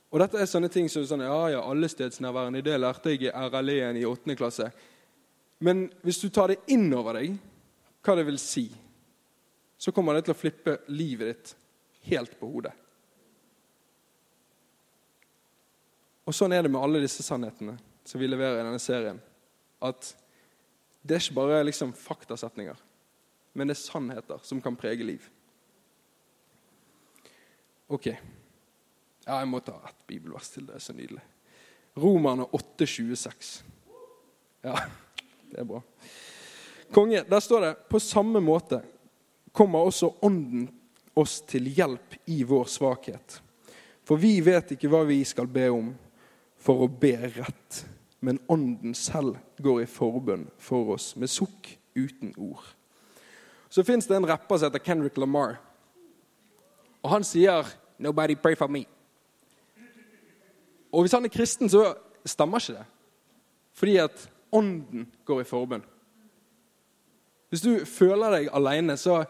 Og 0.07 0.23
dette 0.23 0.39
er 0.39 0.47
sånne 0.47 0.69
ting 0.71 0.87
som 0.87 1.03
sånn, 1.03 1.25
ja, 1.27 1.41
ja, 1.51 1.65
allestedsnærværende. 1.67 2.61
Det 2.63 2.77
lærte 2.79 3.11
jeg 3.11 3.27
i 3.27 3.33
RLE-en 3.33 3.99
i 3.99 4.05
8. 4.07 4.37
klasse. 4.39 4.69
Men 5.67 5.89
hvis 5.99 6.21
du 6.23 6.29
tar 6.31 6.53
det 6.53 6.61
inn 6.71 6.87
over 6.95 7.19
deg, 7.19 7.35
hva 7.99 8.15
det 8.15 8.23
vil 8.29 8.39
si, 8.39 8.69
så 9.75 9.91
kommer 9.91 10.15
det 10.15 10.29
til 10.29 10.37
å 10.37 10.39
flippe 10.39 10.77
livet 10.95 11.33
ditt 11.33 11.53
helt 12.07 12.39
på 12.39 12.53
hodet. 12.55 12.71
Og 16.23 16.39
sånn 16.39 16.55
er 16.55 16.63
det 16.63 16.71
med 16.71 16.79
alle 16.79 17.03
disse 17.03 17.27
sannhetene 17.27 17.75
som 18.07 18.21
vi 18.21 18.27
leverer 18.27 18.59
i 18.59 18.65
denne 18.65 18.81
serien. 18.81 19.19
At 19.81 20.13
det 21.01 21.15
er 21.15 21.23
ikke 21.23 21.39
bare 21.39 21.63
liksom 21.65 21.93
faktasetninger, 21.95 22.77
men 23.53 23.69
det 23.69 23.77
er 23.77 23.81
sannheter 23.81 24.41
som 24.43 24.61
kan 24.61 24.77
prege 24.79 25.05
liv. 25.05 25.25
Ok. 27.89 28.11
Ja, 29.25 29.39
jeg 29.39 29.49
må 29.49 29.61
ta 29.65 29.77
et 29.87 30.07
bibelvers 30.09 30.51
til. 30.53 30.67
Det 30.67 30.77
er 30.77 30.83
så 30.83 30.93
nydelig. 30.93 31.23
Romerne 31.99 32.45
8,26. 32.53 33.49
Ja, 34.65 34.75
det 35.49 35.63
er 35.63 35.67
bra. 35.67 35.81
Konge, 36.93 37.23
der 37.29 37.39
står 37.39 37.65
det 37.65 37.73
på 37.89 38.01
samme 38.01 38.41
måte 38.41 38.81
kommer 39.51 39.85
også 39.85 40.11
Ånden 40.25 40.67
oss 41.17 41.39
til 41.49 41.67
hjelp 41.73 42.15
i 42.29 42.43
vår 42.47 42.69
svakhet. 42.69 43.39
For 44.05 44.17
vi 44.21 44.39
vet 44.41 44.73
ikke 44.73 44.89
hva 44.89 45.03
vi 45.07 45.19
skal 45.27 45.49
be 45.51 45.67
om 45.73 45.91
for 46.59 46.83
å 46.83 46.91
be 46.91 47.13
rett, 47.37 47.85
men 48.19 48.39
Ånden 48.51 48.93
selv 48.97 49.37
går 49.63 49.83
i 49.83 49.89
forbønn 49.89 50.49
for 50.59 50.95
oss 50.95 51.13
med 51.15 51.31
sukk 51.31 51.71
uten 51.95 52.33
ord. 52.37 52.63
Så 53.69 53.85
fins 53.87 54.07
det 54.09 54.17
en 54.17 54.27
rapper 54.27 54.57
som 54.57 54.69
heter 54.69 54.83
Kendrick 54.83 55.17
Lamar. 55.17 55.59
Og 57.03 57.09
han 57.09 57.23
sier 57.23 57.65
'Nobody 57.99 58.35
pray 58.35 58.55
for 58.55 58.67
me'. 58.67 58.87
Og 60.91 61.03
hvis 61.03 61.11
han 61.11 61.25
er 61.25 61.29
kristen, 61.29 61.69
så 61.69 61.93
stemmer 62.25 62.59
ikke 62.59 62.79
det. 62.79 62.85
Fordi 63.73 63.97
at 63.97 64.29
ånden 64.51 65.07
går 65.25 65.41
i 65.41 65.43
forbønn. 65.43 65.83
Hvis 67.49 67.61
du 67.61 67.85
føler 67.85 68.31
deg 68.31 68.49
alene, 68.53 68.97
så 68.97 69.25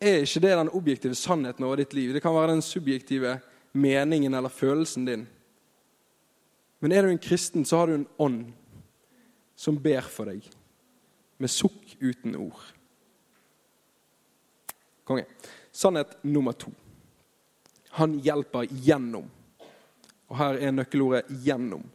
er 0.00 0.22
ikke 0.22 0.40
det 0.40 0.58
den 0.58 0.70
objektive 0.74 1.14
sannheten 1.14 1.64
over 1.64 1.76
ditt 1.76 1.94
liv. 1.94 2.12
Det 2.12 2.22
kan 2.22 2.34
være 2.34 2.52
den 2.52 2.62
subjektive 2.62 3.40
meningen 3.72 4.34
eller 4.34 4.48
følelsen 4.48 5.04
din. 5.04 5.28
Men 6.78 6.94
er 6.94 7.02
du 7.02 7.12
en 7.12 7.22
kristen, 7.22 7.64
så 7.64 7.80
har 7.80 7.90
du 7.90 7.94
en 7.98 8.08
ånd 8.16 8.52
som 9.58 9.78
ber 9.82 10.06
for 10.06 10.30
deg, 10.30 10.44
med 11.38 11.50
sukk 11.50 11.96
uten 11.98 12.36
ord. 12.38 12.60
Konge. 15.08 15.24
Sannhet 15.74 16.18
nummer 16.22 16.54
to. 16.54 16.70
Han 17.98 18.18
hjelper 18.22 18.68
gjennom. 18.70 19.26
Og 20.28 20.36
her 20.36 20.58
er 20.60 20.74
nøkkelordet 20.74 21.30
'gjennom'. 21.30 21.86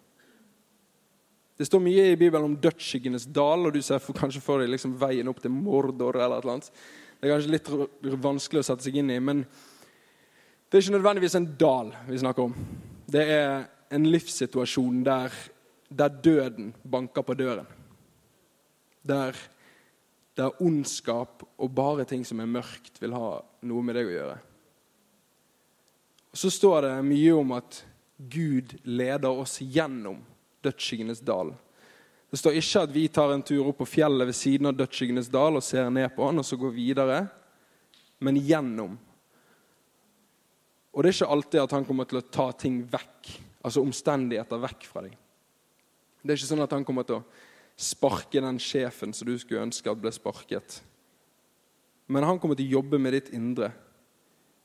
Det 1.58 1.68
står 1.68 1.80
mye 1.80 2.06
i 2.12 2.16
Bibelen 2.16 2.46
om 2.46 2.56
dødsskyggenes 2.58 3.28
dal, 3.30 3.68
og 3.68 3.74
du 3.74 3.82
ser 3.82 4.00
for, 4.02 4.18
kanskje 4.18 4.42
for 4.42 4.60
deg 4.60 4.72
liksom 4.74 4.96
veien 5.00 5.28
opp 5.30 5.42
til 5.42 5.52
Mordor. 5.54 6.16
eller 6.16 6.38
et 6.38 6.44
eller 6.44 6.54
annet. 6.54 6.72
Det 7.22 7.30
er 7.30 7.34
kanskje 7.36 7.52
litt 7.52 7.70
vanskelig 8.24 8.60
å 8.60 8.66
sette 8.68 8.84
seg 8.84 8.96
inn 8.96 9.12
i, 9.12 9.20
men 9.20 9.46
det 10.70 10.78
er 10.78 10.82
ikke 10.82 10.98
nødvendigvis 10.98 11.36
en 11.36 11.56
dal 11.58 11.94
vi 12.08 12.18
snakker 12.18 12.44
om. 12.44 12.56
Det 13.08 13.22
er 13.30 13.68
en 13.94 14.10
livssituasjon 14.10 15.04
der, 15.06 15.34
der 15.90 16.10
døden 16.10 16.74
banker 16.84 17.26
på 17.26 17.36
døren. 17.38 17.68
Der, 19.04 19.38
der 20.38 20.62
ondskap 20.64 21.44
og 21.58 21.76
bare 21.76 22.06
ting 22.10 22.26
som 22.26 22.42
er 22.42 22.50
mørkt, 22.50 22.98
vil 23.02 23.16
ha 23.16 23.38
noe 23.68 23.86
med 23.86 24.00
deg 24.00 24.10
å 24.10 24.16
gjøre. 24.16 24.38
Og 26.34 26.42
Så 26.42 26.50
står 26.50 26.88
det 26.88 26.94
mye 27.06 27.34
om 27.38 27.52
at 27.54 27.84
Gud 28.18 28.78
leder 28.88 29.30
oss 29.30 29.60
gjennom 29.62 30.24
dødsskyggenes 30.64 31.22
dal. 31.26 31.52
Det 32.34 32.40
står 32.40 32.58
ikke 32.58 32.82
at 32.88 32.94
vi 32.96 33.08
tar 33.14 33.30
en 33.30 33.44
tur 33.46 33.68
opp 33.70 33.84
på 33.84 33.90
fjellet 34.00 34.26
ved 34.26 34.38
siden 34.38 34.72
av 34.72 34.78
dødsskyggenes 34.78 35.30
dal 35.30 35.60
og 35.60 35.66
ser 35.66 35.92
ned 35.94 36.16
på 36.16 36.26
han 36.26 36.42
og 36.42 36.48
så 36.48 36.58
går 36.58 36.74
videre, 36.74 37.18
men 38.24 38.40
gjennom. 38.42 38.96
Og 40.94 41.04
det 41.04 41.12
er 41.12 41.18
ikke 41.20 41.34
alltid 41.36 41.62
at 41.62 41.76
han 41.78 41.86
kommer 41.86 42.10
til 42.10 42.22
å 42.22 42.26
ta 42.26 42.48
ting 42.58 42.82
vekk, 42.90 43.30
altså 43.64 43.84
omstendigheter 43.84 44.62
vekk 44.62 44.88
fra 44.90 45.06
deg. 45.06 45.16
Det 46.24 46.32
er 46.32 46.40
ikke 46.40 46.52
sånn 46.52 46.64
at 46.64 46.76
han 46.76 46.86
kommer 46.88 47.08
til 47.08 47.20
å 47.20 47.26
sparke 47.80 48.42
den 48.44 48.60
sjefen 48.62 49.16
som 49.16 49.28
du 49.28 49.36
skulle 49.40 49.64
ønske 49.66 49.92
at 49.92 50.00
ble 50.00 50.12
sparket. 50.14 50.82
Men 52.12 52.28
han 52.28 52.40
kommer 52.40 52.60
til 52.60 52.70
å 52.70 52.80
jobbe 52.80 53.00
med 53.02 53.16
ditt 53.16 53.34
indre 53.36 53.72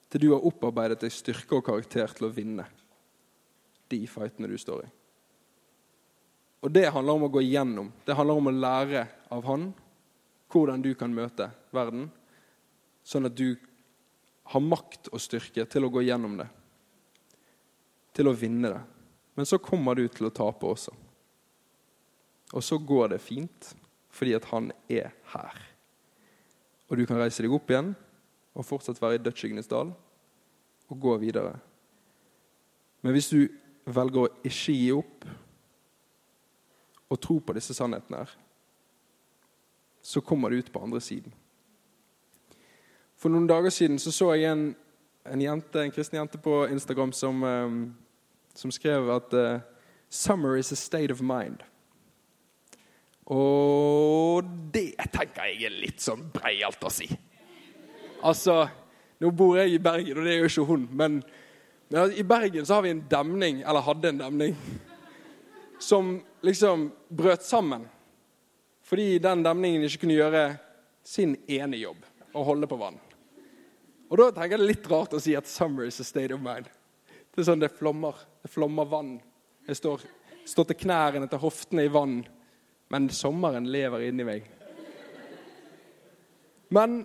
til 0.08 0.22
du 0.22 0.28
har 0.32 0.44
opparbeidet 0.48 1.02
deg 1.02 1.12
styrke 1.12 1.58
og 1.58 1.66
karakter 1.66 2.10
til 2.16 2.28
å 2.28 2.32
vinne 2.34 2.66
de 3.92 4.00
fightene 4.08 4.50
du 4.50 4.56
står 4.60 4.84
i. 4.84 4.90
Og 6.64 6.72
det 6.74 6.88
handler 6.90 7.18
om 7.18 7.26
å 7.28 7.32
gå 7.32 7.42
igjennom. 7.44 7.90
Det 8.04 8.16
handler 8.18 8.40
om 8.40 8.50
å 8.50 8.54
lære 8.54 9.04
av 9.34 9.44
han 9.46 9.68
hvordan 10.50 10.82
du 10.82 10.94
kan 10.98 11.12
møte 11.12 11.50
verden, 11.76 12.08
sånn 13.04 13.28
at 13.28 13.36
du 13.36 13.52
har 14.48 14.64
makt 14.64 15.10
og 15.12 15.20
styrke 15.20 15.66
til 15.68 15.84
å 15.84 15.90
gå 15.92 16.02
igjennom 16.06 16.38
det. 16.40 16.48
Til 18.18 18.30
å 18.30 18.34
vinne 18.34 18.72
det. 18.72 18.80
Men 19.38 19.46
så 19.46 19.60
kommer 19.62 19.94
du 19.94 20.08
til 20.10 20.26
å 20.26 20.34
tape 20.34 20.66
også. 20.66 20.90
Og 22.56 22.64
så 22.64 22.78
går 22.82 23.12
det 23.12 23.20
fint, 23.22 23.72
fordi 24.10 24.34
at 24.34 24.48
han 24.50 24.72
er 24.90 25.12
her. 25.34 25.60
Og 26.88 26.98
du 26.98 27.04
kan 27.06 27.20
reise 27.20 27.44
deg 27.44 27.54
opp 27.54 27.70
igjen 27.70 27.92
og 28.58 28.66
fortsatt 28.66 28.98
være 28.98 29.18
i 29.18 29.22
dødsskyggenes 29.22 29.70
dal 29.70 29.92
og 30.88 31.00
gå 31.00 31.14
videre. 31.22 31.54
Men 33.04 33.14
hvis 33.14 33.30
du 33.30 33.44
velger 33.86 34.24
å 34.24 34.32
ikke 34.42 34.74
gi 34.74 34.88
opp 34.96 35.28
og 37.08 37.20
tro 37.22 37.38
på 37.40 37.54
disse 37.56 37.76
sannhetene 37.76 38.24
her, 38.24 38.32
så 40.02 40.20
kommer 40.24 40.50
du 40.50 40.58
ut 40.58 40.72
på 40.72 40.82
andre 40.82 41.00
siden. 41.04 41.32
For 43.18 43.32
noen 43.32 43.48
dager 43.50 43.72
siden 43.74 43.98
så, 44.00 44.12
så 44.14 44.32
jeg 44.34 44.50
en, 44.50 44.68
en, 45.26 45.42
jente, 45.42 45.82
en 45.82 45.92
kristen 45.92 46.20
jente 46.20 46.40
på 46.40 46.62
Instagram 46.72 47.12
som, 47.16 47.42
um, 47.42 47.78
som 48.58 48.72
skrev 48.74 49.10
at 49.14 49.34
uh, 49.34 49.60
'Summer 50.10 50.56
is 50.56 50.72
a 50.72 50.76
state 50.76 51.12
of 51.12 51.20
mind'. 51.20 51.62
Og 53.28 54.44
det 54.72 54.96
tenker 55.12 55.50
jeg 55.50 55.68
er 55.68 55.80
litt 55.84 56.00
sånn 56.00 56.24
breialt 56.32 56.82
å 56.82 56.90
si. 56.90 57.06
Altså, 58.24 58.66
Nå 59.18 59.32
bor 59.34 59.56
jeg 59.58 59.74
i 59.74 59.80
Bergen, 59.82 60.14
og 60.14 60.24
det 60.24 60.30
er 60.30 60.44
jo 60.44 60.46
ikke 60.46 60.64
hun, 60.68 60.84
men, 60.94 61.16
men 61.90 62.12
i 62.14 62.22
Bergen 62.22 62.62
så 62.62 62.76
har 62.76 62.84
vi 62.84 62.92
en 62.94 63.00
demning, 63.10 63.64
eller 63.66 63.82
hadde 63.82 64.12
en 64.12 64.20
demning, 64.20 64.52
som 65.82 66.12
liksom 66.46 66.84
brøt 67.10 67.42
sammen. 67.42 67.88
Fordi 68.86 69.18
den 69.18 69.42
demningen 69.42 69.88
ikke 69.88 70.04
kunne 70.04 70.20
gjøre 70.20 70.44
sin 71.02 71.34
ene 71.50 71.82
jobb, 71.82 71.98
å 72.30 72.46
holde 72.46 72.70
på 72.70 72.78
vann. 72.78 73.00
Og 74.06 74.22
da 74.22 74.30
tenker 74.30 74.54
jeg 74.54 74.62
det 74.62 74.68
er 74.68 74.70
litt 74.70 74.86
rart 74.94 75.18
å 75.18 75.20
si 75.20 75.34
at 75.34 75.50
'summer 75.50 75.90
is 75.90 75.98
a 75.98 76.06
state 76.06 76.30
of 76.30 76.38
mind'. 76.40 76.70
Det 77.38 77.44
er 77.44 77.52
sånn 77.52 77.60
det 77.62 77.68
flommer. 77.70 78.16
Det 78.42 78.48
flommer 78.50 78.86
vann. 78.90 79.12
Jeg 79.68 79.78
står, 79.78 80.00
står 80.42 80.64
til 80.66 80.76
knærne 80.80 81.28
til 81.30 81.38
hoftene 81.38 81.84
i 81.86 81.90
vann, 81.94 82.16
men 82.90 83.04
sommeren 83.14 83.68
lever 83.70 84.08
inni 84.08 84.24
meg. 84.26 84.48
Men 86.74 86.96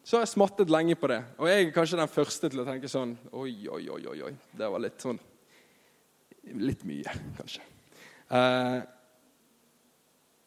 så 0.00 0.16
har 0.16 0.22
jeg 0.24 0.30
smattet 0.30 0.72
lenge 0.72 0.96
på 0.96 1.10
det, 1.12 1.18
og 1.36 1.50
jeg 1.50 1.66
er 1.66 1.74
kanskje 1.74 1.98
den 2.00 2.08
første 2.08 2.48
til 2.48 2.62
å 2.62 2.64
tenke 2.64 2.88
sånn 2.88 3.12
Oi, 3.36 3.66
oi, 3.68 3.82
oi, 3.92 3.98
oi, 4.08 4.14
oi. 4.30 4.30
det 4.56 4.70
var 4.72 4.80
litt 4.80 5.04
sånn 5.04 5.18
Litt 6.56 6.86
mye, 6.88 7.12
kanskje. 7.36 7.66
Eh, 8.32 8.78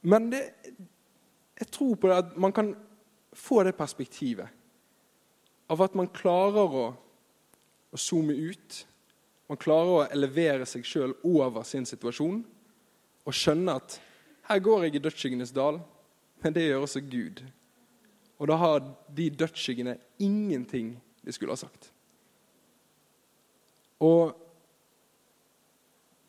men 0.09 0.31
det, 0.31 0.41
jeg 1.61 1.69
tror 1.75 1.93
på 1.93 2.09
det 2.09 2.17
at 2.23 2.33
man 2.41 2.55
kan 2.57 2.73
få 3.37 3.61
det 3.67 3.75
perspektivet 3.77 4.49
av 5.69 5.85
at 5.85 5.99
man 5.99 6.09
klarer 6.09 6.79
å, 6.81 6.87
å 7.91 7.99
zoome 7.99 8.35
ut. 8.35 8.79
Man 9.49 9.59
klarer 9.61 9.93
å 9.93 10.07
elevere 10.13 10.67
seg 10.69 10.85
sjøl 10.85 11.15
over 11.25 11.65
sin 11.67 11.87
situasjon 11.89 12.41
og 13.25 13.35
skjønne 13.35 13.77
at 13.79 13.97
her 14.49 14.61
går 14.65 14.87
jeg 14.87 14.97
i 14.97 15.01
dødsskyggenes 15.03 15.53
dal, 15.53 15.79
men 16.41 16.53
det 16.55 16.65
gjør 16.65 16.85
også 16.85 17.01
Gud. 17.05 17.43
Og 18.39 18.49
da 18.49 18.57
har 18.57 18.83
de 19.13 19.27
dødsskyggene 19.29 19.97
ingenting 20.23 20.95
de 21.25 21.33
skulle 21.35 21.53
ha 21.53 21.59
sagt. 21.59 21.91
Og 23.99 24.31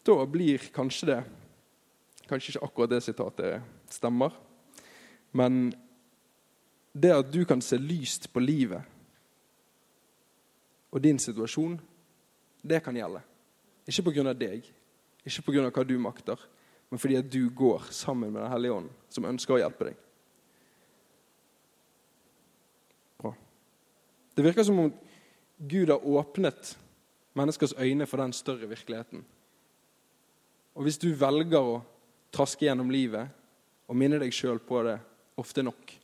da 0.04 0.16
blir 0.26 0.70
kanskje 0.74 1.12
det 1.14 1.20
Kanskje 2.30 2.52
ikke 2.52 2.62
akkurat 2.62 2.90
det 2.92 2.98
sitatet 3.02 3.62
stemmer, 3.90 4.30
men 5.34 5.72
det 6.94 7.10
at 7.10 7.32
du 7.34 7.40
kan 7.42 7.58
se 7.58 7.74
lyst 7.74 8.28
på 8.30 8.38
livet 8.38 8.86
og 10.90 11.02
din 11.02 11.18
situasjon, 11.18 11.78
det 12.62 12.82
kan 12.84 12.96
gjelde. 12.96 13.22
Ikke 13.88 14.10
pga. 14.10 14.32
deg, 14.34 14.66
ikke 15.24 15.42
pga. 15.46 15.70
hva 15.70 15.84
du 15.86 15.98
makter, 15.98 16.38
men 16.90 16.98
fordi 16.98 17.16
at 17.16 17.30
du 17.30 17.50
går 17.50 17.90
sammen 17.90 18.32
med 18.32 18.42
Den 18.42 18.50
hellige 18.50 18.72
ånd, 18.72 18.90
som 19.08 19.24
ønsker 19.24 19.54
å 19.54 19.60
hjelpe 19.62 19.90
deg. 19.90 19.96
Bra. 23.18 23.34
Det 24.34 24.44
virker 24.44 24.66
som 24.66 24.78
om 24.78 24.92
Gud 25.58 25.90
har 25.92 26.06
åpnet 26.06 26.76
menneskers 27.34 27.76
øyne 27.78 28.06
for 28.06 28.18
den 28.18 28.32
større 28.32 28.68
virkeligheten. 28.68 29.24
Og 30.74 30.82
hvis 30.86 30.98
du 30.98 31.12
velger 31.14 31.60
å 31.60 31.80
traske 32.32 32.64
gjennom 32.64 32.90
livet 32.90 33.28
og 33.90 33.98
minne 33.98 34.20
deg 34.22 34.32
sjøl 34.34 34.58
på 34.62 34.82
det 34.86 34.98
ofte 35.40 35.62
nok, 35.62 35.94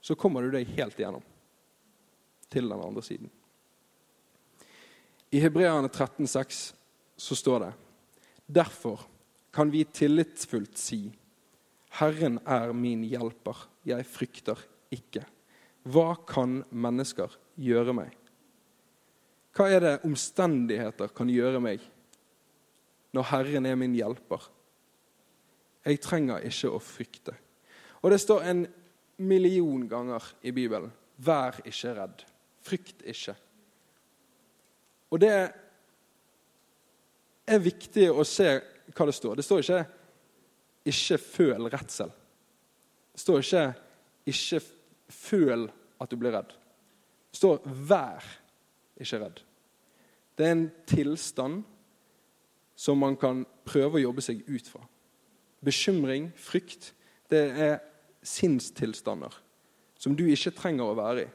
så 0.00 0.14
kommer 0.14 0.42
du 0.42 0.52
deg 0.54 0.68
helt 0.76 0.98
igjennom 0.98 1.24
til 2.50 2.68
den 2.68 2.82
andre 2.82 3.02
siden. 3.02 3.30
I 5.30 5.40
Hebreane 5.42 5.88
13,6 5.88 6.74
så 7.16 7.36
står 7.36 7.60
det 7.60 7.72
Derfor 8.46 9.00
kan 9.50 9.70
vi 9.70 9.84
tillitsfullt 9.84 10.78
si 10.78 11.00
Herren 11.96 12.38
er 12.44 12.74
min 12.76 13.02
hjelper, 13.08 13.56
jeg 13.88 14.04
frykter 14.06 14.60
ikke. 14.92 15.24
Hva 15.86 16.12
kan 16.28 16.60
mennesker 16.70 17.32
gjøre 17.56 17.94
meg? 17.96 18.12
Hva 19.56 19.70
er 19.72 19.80
det 19.80 19.94
omstendigheter 20.04 21.14
kan 21.16 21.30
gjøre 21.32 21.62
meg 21.64 21.84
når 23.16 23.28
Herren 23.30 23.68
er 23.70 23.78
min 23.80 23.96
hjelper? 23.96 24.44
Jeg 25.86 26.02
trenger 26.04 26.44
ikke 26.44 26.74
å 26.74 26.82
frykte. 26.82 27.32
Og 28.02 28.12
det 28.12 28.20
står 28.20 28.44
en 28.50 28.66
million 29.16 29.86
ganger 29.88 30.26
i 30.44 30.52
Bibelen 30.52 30.92
vær 31.16 31.56
ikke 31.64 31.94
redd. 31.96 32.24
Frykt 32.66 33.06
ikke. 33.08 33.36
Og 35.10 35.20
det 35.22 35.32
er 37.46 37.62
viktig 37.62 38.08
å 38.10 38.24
se 38.26 38.48
hva 38.96 39.06
det 39.06 39.14
står. 39.14 39.36
Det 39.36 39.44
står 39.46 39.62
ikke 39.62 39.86
'ikke 40.86 41.18
føl 41.18 41.68
redsel'. 41.70 42.12
Det 43.12 43.20
står 43.20 43.38
ikke 43.38 43.74
'ikke 44.26 44.60
føl 45.08 45.70
at 46.00 46.10
du 46.10 46.16
blir 46.16 46.32
redd'. 46.32 46.54
Det 47.30 47.36
står 47.36 47.58
'vær 47.64 48.24
ikke 49.00 49.18
redd'. 49.18 49.42
Det 50.38 50.46
er 50.46 50.52
en 50.52 50.72
tilstand 50.86 51.64
som 52.76 52.98
man 52.98 53.16
kan 53.16 53.46
prøve 53.64 53.98
å 53.98 54.02
jobbe 54.02 54.22
seg 54.22 54.44
ut 54.48 54.68
fra. 54.68 54.86
Bekymring, 55.64 56.32
frykt, 56.36 56.92
det 57.30 57.50
er 57.58 57.78
sinnstilstander 58.22 59.32
som 59.98 60.16
du 60.16 60.26
ikke 60.28 60.54
trenger 60.54 60.84
å 60.84 60.96
være 60.98 61.24
i. 61.24 61.28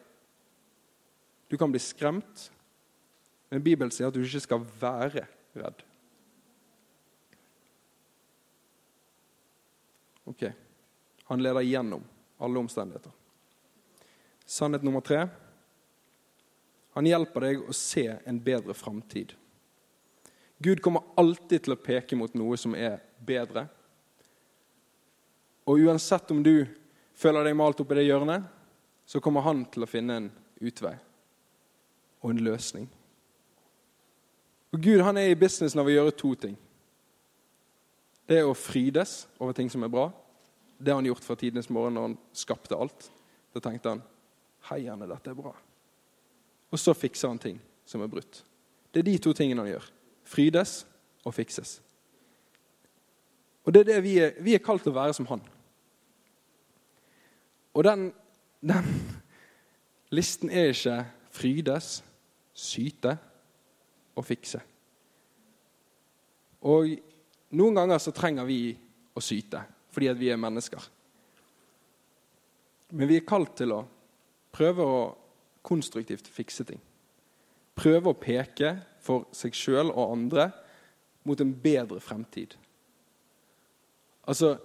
Du 1.49 1.57
kan 1.57 1.71
bli 1.71 1.79
skremt, 1.79 2.51
men 3.51 3.63
Bibelen 3.63 3.91
sier 3.91 4.07
at 4.07 4.15
du 4.15 4.23
ikke 4.23 4.39
skal 4.45 4.63
være 4.79 5.25
redd. 5.59 5.81
Ok, 10.31 10.45
han 11.27 11.43
leder 11.43 11.65
gjennom 11.67 12.05
alle 12.39 12.61
omstendigheter. 12.61 13.11
Sannhet 14.47 14.85
nummer 14.87 15.03
tre. 15.03 15.25
Han 16.95 17.07
hjelper 17.07 17.43
deg 17.43 17.65
å 17.67 17.75
se 17.75 18.05
en 18.27 18.39
bedre 18.43 18.75
framtid. 18.75 19.33
Gud 20.63 20.79
kommer 20.83 21.03
alltid 21.19 21.65
til 21.65 21.75
å 21.75 21.79
peke 21.81 22.15
mot 22.15 22.31
noe 22.37 22.55
som 22.59 22.75
er 22.77 23.01
bedre. 23.19 23.65
Og 25.67 25.83
uansett 25.87 26.31
om 26.31 26.39
du 26.43 26.63
føler 27.17 27.47
deg 27.47 27.59
malt 27.59 27.83
opp 27.83 27.91
i 27.91 27.99
det 27.99 28.07
hjørnet, 28.07 28.47
så 29.05 29.19
kommer 29.19 29.43
han 29.43 29.65
til 29.73 29.83
å 29.83 29.91
finne 29.91 30.19
en 30.21 30.31
utvei 30.61 30.95
og 32.21 32.31
en 32.31 32.43
løsning. 32.45 32.87
Og 34.71 34.79
Gud 34.79 35.01
han 35.03 35.19
er 35.19 35.31
i 35.31 35.37
businessen 35.39 35.81
av 35.81 35.89
å 35.89 35.93
gjøre 35.93 36.15
to 36.15 36.31
ting. 36.39 36.55
Det 38.27 38.39
er 38.39 38.47
å 38.47 38.55
frydes 38.55 39.25
over 39.41 39.55
ting 39.55 39.67
som 39.71 39.83
er 39.83 39.91
bra. 39.91 40.07
Det 40.79 40.93
har 40.93 41.01
han 41.01 41.09
gjort 41.09 41.25
fra 41.25 41.35
tidenes 41.35 41.69
morgen 41.69 41.97
når 41.97 42.07
han 42.07 42.17
skapte 42.37 42.77
alt. 42.77 43.09
Da 43.51 43.59
tenkte 43.63 43.91
han 43.91 44.03
heierne, 44.69 45.09
dette 45.09 45.33
er 45.33 45.37
bra. 45.37 45.51
Og 46.71 46.79
så 46.79 46.95
fikser 46.95 47.33
han 47.33 47.41
ting 47.41 47.59
som 47.85 48.03
er 48.03 48.11
brutt. 48.11 48.43
Det 48.91 49.01
er 49.01 49.09
de 49.09 49.17
to 49.19 49.33
tingene 49.35 49.65
han 49.65 49.73
gjør. 49.73 49.89
Frydes 50.31 50.75
og 51.27 51.35
fikses. 51.35 51.79
Og 53.67 53.73
det 53.73 53.83
er 53.83 53.89
det 53.91 54.03
vi 54.05 54.13
er, 54.23 54.37
vi 54.39 54.55
er 54.55 54.63
kalt 54.63 54.85
til 54.85 54.93
å 54.93 54.99
være 55.01 55.15
som 55.17 55.27
han. 55.29 55.43
Og 57.75 57.83
den, 57.87 58.07
den 58.63 58.87
listen 60.17 60.49
er 60.49 60.71
ikke 60.71 60.97
frydes, 61.35 61.99
syte 62.55 63.17
og 64.15 64.25
fikse. 64.27 64.61
Og 66.67 66.91
noen 67.57 67.77
ganger 67.77 68.01
så 68.01 68.13
trenger 68.15 68.47
vi 68.47 68.63
å 69.15 69.23
syte 69.23 69.63
fordi 69.91 70.07
at 70.07 70.19
vi 70.19 70.29
er 70.31 70.39
mennesker. 70.39 70.83
Men 72.95 73.09
vi 73.09 73.17
er 73.19 73.27
kalt 73.27 73.57
til 73.59 73.73
å 73.75 73.81
prøve 74.55 74.85
å 74.87 75.01
konstruktivt 75.67 76.29
fikse 76.31 76.63
ting. 76.67 76.79
Prøve 77.75 78.11
å 78.11 78.19
peke 78.19 78.75
for 79.03 79.27
seg 79.35 79.55
sjøl 79.57 79.91
og 79.91 80.13
andre 80.15 80.47
mot 81.27 81.39
en 81.43 81.51
bedre 81.51 81.99
fremtid. 82.03 82.55
Altså, 84.27 84.57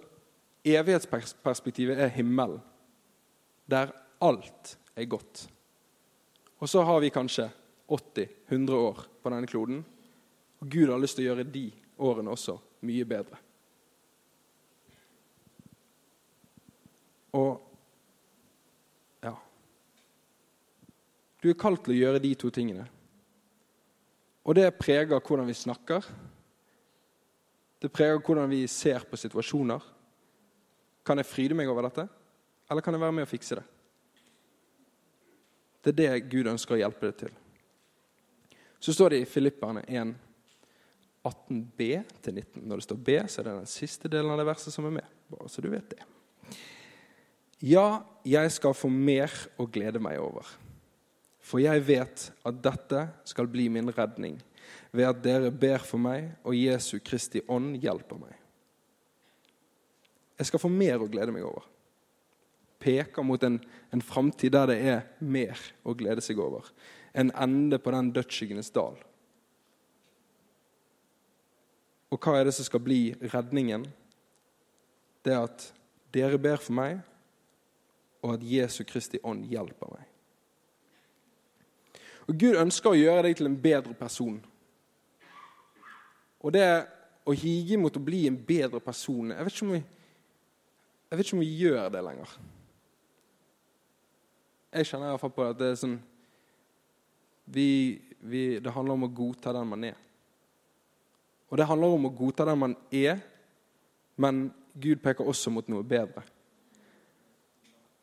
Evighetsperspektivet 0.67 1.99
er 2.03 2.09
himmelen, 2.11 2.59
der 3.71 3.93
alt 4.19 4.73
er 4.95 5.05
godt. 5.07 5.45
Og 6.59 6.67
så 6.67 6.81
har 6.83 6.99
vi 6.99 7.13
kanskje 7.13 7.45
80-100 7.87 8.73
år 8.75 9.03
denne 9.33 9.49
kloden. 9.49 9.83
Og 10.61 10.69
Gud 10.71 10.89
har 10.89 11.01
lyst 11.01 11.17
til 11.17 11.27
å 11.27 11.31
gjøre 11.31 11.47
de 11.51 11.67
årene 12.01 12.33
også 12.33 12.57
mye 12.87 13.05
bedre. 13.07 13.39
Og 17.37 17.63
ja 19.25 19.33
Du 21.43 21.49
er 21.51 21.59
kalt 21.59 21.83
til 21.85 21.93
å 21.93 21.99
gjøre 21.99 22.23
de 22.23 22.33
to 22.39 22.49
tingene. 22.53 22.87
Og 24.47 24.55
det 24.55 24.69
preger 24.79 25.19
hvordan 25.19 25.49
vi 25.49 25.57
snakker. 25.57 26.05
Det 27.81 27.91
preger 27.93 28.21
hvordan 28.23 28.49
vi 28.49 28.63
ser 28.71 29.03
på 29.05 29.19
situasjoner. 29.19 29.83
Kan 31.05 31.19
jeg 31.19 31.29
fryde 31.29 31.55
meg 31.55 31.69
over 31.71 31.85
dette, 31.87 32.07
eller 32.67 32.83
kan 32.83 32.95
jeg 32.95 33.03
være 33.03 33.15
med 33.15 33.27
å 33.27 33.29
fikse 33.29 33.59
det? 33.59 33.65
Det 35.83 35.93
er 35.93 35.99
det 35.99 36.31
Gud 36.31 36.49
ønsker 36.51 36.75
å 36.75 36.79
hjelpe 36.81 37.07
deg 37.07 37.19
til. 37.21 37.35
Så 38.79 38.93
står 38.93 39.13
det 39.13 39.23
i 39.23 39.29
Filipperne 39.29 39.83
1, 39.87 40.13
18b 41.25 41.81
til 42.23 42.37
19. 42.37 42.61
Når 42.67 42.79
det 42.79 42.85
står 42.85 43.01
B, 43.09 43.17
så 43.27 43.41
er 43.41 43.49
det 43.49 43.55
den 43.57 43.71
siste 43.71 44.11
delen 44.11 44.31
av 44.31 44.39
det 44.39 44.47
verset 44.47 44.73
som 44.73 44.87
er 44.89 44.99
med. 44.99 45.17
Bare 45.31 45.49
så 45.51 45.63
du 45.63 45.69
vet 45.71 45.89
det. 45.91 46.05
Ja, 47.65 48.03
jeg 48.27 48.51
skal 48.53 48.75
få 48.77 48.89
mer 48.93 49.33
å 49.57 49.65
glede 49.65 50.01
meg 50.03 50.19
over. 50.21 50.45
For 51.41 51.63
jeg 51.63 51.85
vet 51.87 52.27
at 52.45 52.59
dette 52.61 53.07
skal 53.27 53.47
bli 53.49 53.65
min 53.71 53.89
redning, 53.95 54.37
ved 54.91 55.07
at 55.07 55.23
dere 55.23 55.49
ber 55.51 55.81
for 55.83 56.01
meg, 56.01 56.33
og 56.43 56.57
Jesu 56.57 56.99
Kristi 57.03 57.41
ånd 57.49 57.77
hjelper 57.81 58.19
meg. 58.19 58.35
Jeg 60.37 60.51
skal 60.51 60.61
få 60.61 60.69
mer 60.69 61.01
å 61.01 61.09
glede 61.09 61.33
meg 61.33 61.47
over. 61.47 61.65
Peker 62.77 63.25
mot 63.25 63.41
en, 63.41 63.57
en 63.89 64.03
framtid 64.05 64.53
der 64.53 64.69
det 64.69 64.77
er 64.85 64.99
mer 65.23 65.57
å 65.81 65.95
glede 65.97 66.21
seg 66.21 66.37
over. 66.43 66.67
En 67.17 67.31
ende 67.33 67.79
på 67.81 67.91
den 67.91 68.11
dødsskyggenes 68.13 68.69
dal. 68.75 68.97
Og 72.13 72.19
hva 72.21 72.37
er 72.37 72.47
det 72.47 72.53
som 72.55 72.67
skal 72.67 72.83
bli 72.83 73.01
redningen? 73.33 73.87
Det 75.25 75.33
er 75.33 75.47
at 75.47 75.65
dere 76.13 76.39
ber 76.39 76.61
for 76.61 76.77
meg, 76.77 77.01
og 78.23 78.37
at 78.37 78.45
Jesu 78.45 78.83
Kristi 78.87 79.19
ånd 79.23 79.43
hjelper 79.49 79.91
meg. 79.91 80.05
Og 82.27 82.35
Gud 82.39 82.59
ønsker 82.59 82.91
å 82.91 82.99
gjøre 82.99 83.27
deg 83.27 83.37
til 83.39 83.49
en 83.49 83.59
bedre 83.59 83.95
person. 83.97 84.37
Og 86.43 86.53
det 86.55 86.67
å 87.27 87.35
hige 87.35 87.79
mot 87.79 87.95
å 87.97 88.03
bli 88.03 88.21
en 88.29 88.37
bedre 88.39 88.79
person 88.83 89.33
Jeg 89.33 89.43
vet 89.43 89.55
ikke 89.55 89.65
om 89.65 89.73
vi, 89.73 89.79
jeg 91.09 91.17
vet 91.17 91.25
ikke 91.25 91.35
om 91.35 91.43
vi 91.43 91.55
gjør 91.59 91.89
det 91.91 92.03
lenger. 92.03 92.35
Jeg 94.77 94.87
kjenner 94.87 95.09
i 95.09 95.15
hvert 95.15 95.23
fall 95.23 95.35
på 95.35 95.47
at 95.47 95.59
det 95.59 95.71
er 95.71 95.79
sånn 95.79 95.97
vi, 97.47 98.01
vi, 98.19 98.59
Det 98.59 98.71
handler 98.75 98.97
om 98.97 99.07
å 99.07 99.13
godta 99.15 99.53
den 99.55 99.67
man 99.69 99.83
er. 99.87 99.97
Og 101.47 101.57
det 101.57 101.67
handler 101.69 101.95
om 101.95 102.09
å 102.09 102.15
godta 102.15 102.45
den 102.47 102.59
man 102.59 102.73
er, 102.91 103.21
men 104.19 104.49
Gud 104.75 104.99
peker 105.01 105.27
også 105.27 105.53
mot 105.53 105.69
noe 105.71 105.85
bedre. 105.87 106.25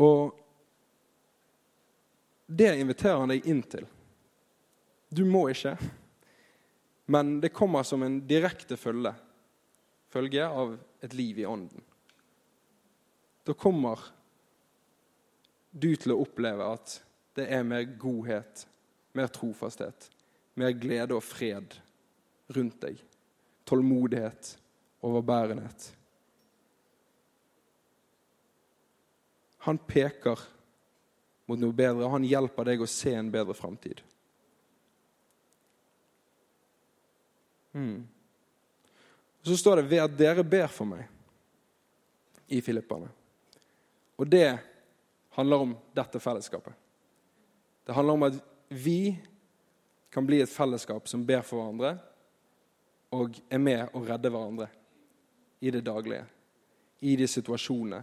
Og 0.00 0.32
det 2.46 2.72
inviterer 2.80 3.20
han 3.20 3.32
deg 3.34 3.46
inn 3.48 3.60
til. 3.68 3.84
Du 5.12 5.22
må 5.28 5.44
ikke, 5.52 5.76
men 7.12 7.36
det 7.42 7.52
kommer 7.54 7.84
som 7.86 8.02
en 8.02 8.22
direkte 8.26 8.78
følge, 8.80 9.12
følge 10.10 10.48
av 10.48 10.78
et 11.04 11.14
liv 11.14 11.38
i 11.42 11.46
ånden. 11.46 11.84
Da 13.44 13.52
kommer 13.52 14.00
du 15.70 15.90
til 16.00 16.14
å 16.14 16.22
oppleve 16.24 16.70
at 16.78 16.96
det 17.36 17.48
er 17.52 17.66
mer 17.66 17.84
godhet, 18.00 18.64
mer 19.14 19.30
trofasthet, 19.32 20.08
mer 20.58 20.74
glede 20.76 21.16
og 21.16 21.22
fred 21.24 21.76
rundt 22.54 22.80
deg. 22.82 22.98
Tålmodighet, 23.64 24.56
overbærenhet. 25.04 25.86
Han 29.64 29.78
peker 29.80 30.40
mot 31.48 31.60
noe 31.60 31.76
bedre, 31.76 32.04
og 32.04 32.16
han 32.18 32.26
hjelper 32.28 32.68
deg 32.68 32.82
å 32.84 32.90
se 32.90 33.14
en 33.16 33.30
bedre 33.32 33.56
framtid. 33.56 34.02
Mm. 37.74 38.04
Så 39.44 39.56
står 39.56 39.76
det 39.76 39.88
'ved 39.90 40.04
at 40.04 40.16
dere 40.16 40.44
ber 40.44 40.66
for 40.66 40.84
meg' 40.86 41.08
i 42.48 42.60
Filippane. 42.60 43.08
Og 44.16 44.28
det 44.28 44.58
handler 45.30 45.56
om 45.56 45.76
dette 45.94 46.20
fellesskapet. 46.20 46.72
Det 47.84 47.92
handler 47.92 48.12
om 48.12 48.22
at 48.22 48.32
vi 48.74 49.14
kan 50.14 50.26
bli 50.26 50.40
et 50.42 50.50
fellesskap 50.50 51.08
som 51.10 51.24
ber 51.26 51.42
for 51.46 51.62
hverandre, 51.62 51.94
og 53.14 53.38
er 53.50 53.62
med 53.62 53.94
å 53.94 54.02
redde 54.02 54.30
hverandre 54.30 54.68
i 55.62 55.70
det 55.70 55.84
daglige, 55.86 56.24
i 57.06 57.14
de 57.18 57.28
situasjonene 57.30 58.02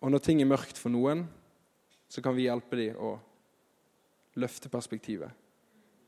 og 0.00 0.12
når 0.12 0.22
ting 0.22 0.42
er 0.42 0.48
mørkt 0.48 0.78
for 0.78 0.92
noen, 0.94 1.24
så 2.08 2.22
kan 2.24 2.36
vi 2.36 2.46
hjelpe 2.46 2.78
dem 2.78 2.98
å 3.02 3.16
løfte 4.38 4.70
perspektivet. 4.70 5.32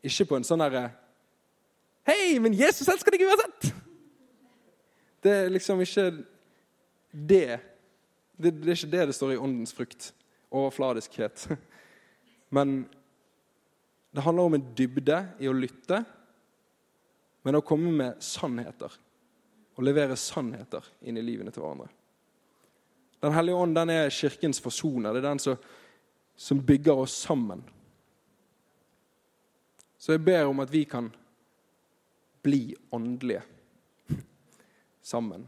Ikke 0.07 0.28
på 0.30 0.38
en 0.38 0.46
sånn 0.46 0.62
herre 0.64 0.88
Hei, 2.09 2.38
men 2.40 2.54
Jesus 2.57 2.88
elsker 2.88 3.12
deg 3.12 3.26
uansett! 3.26 3.74
Det 5.20 5.32
er 5.42 5.50
liksom 5.52 5.82
ikke 5.84 6.07
det. 7.12 7.59
det. 8.40 8.54
Det 8.57 8.70
er 8.72 8.78
ikke 8.78 8.88
det 8.94 9.02
det 9.11 9.16
står 9.18 9.34
i 9.34 9.42
åndens 9.42 9.74
frukt. 9.76 10.07
Overfladiskhet. 10.48 11.44
Men 12.51 12.82
det 14.11 14.20
handler 14.20 14.48
om 14.48 14.57
en 14.59 14.66
dybde 14.74 15.20
i 15.38 15.48
å 15.48 15.55
lytte, 15.55 16.03
men 17.46 17.57
å 17.57 17.64
komme 17.64 17.92
med 17.94 18.24
sannheter. 18.24 18.92
Og 19.78 19.86
levere 19.86 20.18
sannheter 20.18 20.84
inn 21.07 21.16
i 21.16 21.24
livene 21.24 21.53
til 21.55 21.62
hverandre. 21.62 21.88
Den 23.20 23.36
hellige 23.36 23.61
ånd 23.62 23.76
den 23.76 23.92
er 23.92 24.12
kirkens 24.12 24.61
forsoner. 24.61 25.12
Det 25.12 25.22
er 25.22 25.28
den 25.28 25.42
som, 25.42 25.57
som 26.36 26.61
bygger 26.66 27.05
oss 27.05 27.14
sammen. 27.28 27.62
Så 30.01 30.16
jeg 30.16 30.24
ber 30.24 30.48
om 30.48 30.62
at 30.64 30.72
vi 30.72 30.86
kan 30.88 31.11
bli 32.42 32.74
åndelige 32.96 33.42
sammen. 35.12 35.44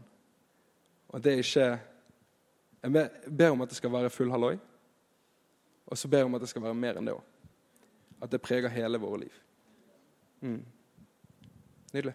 Og 1.09 1.17
at 1.17 1.25
det 1.25 1.39
ikke 1.41 1.71
Jeg 2.83 3.09
ber 3.31 3.53
om 3.53 3.61
at 3.63 3.69
det 3.71 3.77
skal 3.77 3.91
være 3.93 4.09
full 4.11 4.31
halloi. 4.31 4.57
Og 5.93 5.97
så 5.97 6.09
ber 6.09 6.23
jeg 6.23 6.25
om 6.25 6.35
at 6.35 6.41
det 6.41 6.49
skal 6.49 6.63
være 6.63 6.73
mer 6.73 6.97
enn 6.97 7.05
det 7.05 7.13
òg. 7.13 7.25
At 8.25 8.31
det 8.33 8.41
preger 8.41 8.71
hele 8.73 8.97
våre 8.97 9.19
liv. 9.21 9.33
Mm. 10.41 10.63
Nydelig. 11.93 12.13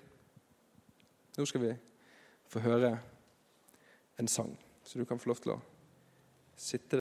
Nå 1.38 1.44
skal 1.46 1.62
vi 1.62 1.74
få 2.50 2.62
høre 2.64 2.96
en 4.18 4.28
sang. 4.28 4.56
Så 4.82 4.98
du 4.98 5.04
kan 5.06 5.20
få 5.22 5.30
lov 5.30 5.38
til 5.44 5.52
å 5.54 5.60
sitte 6.58 6.96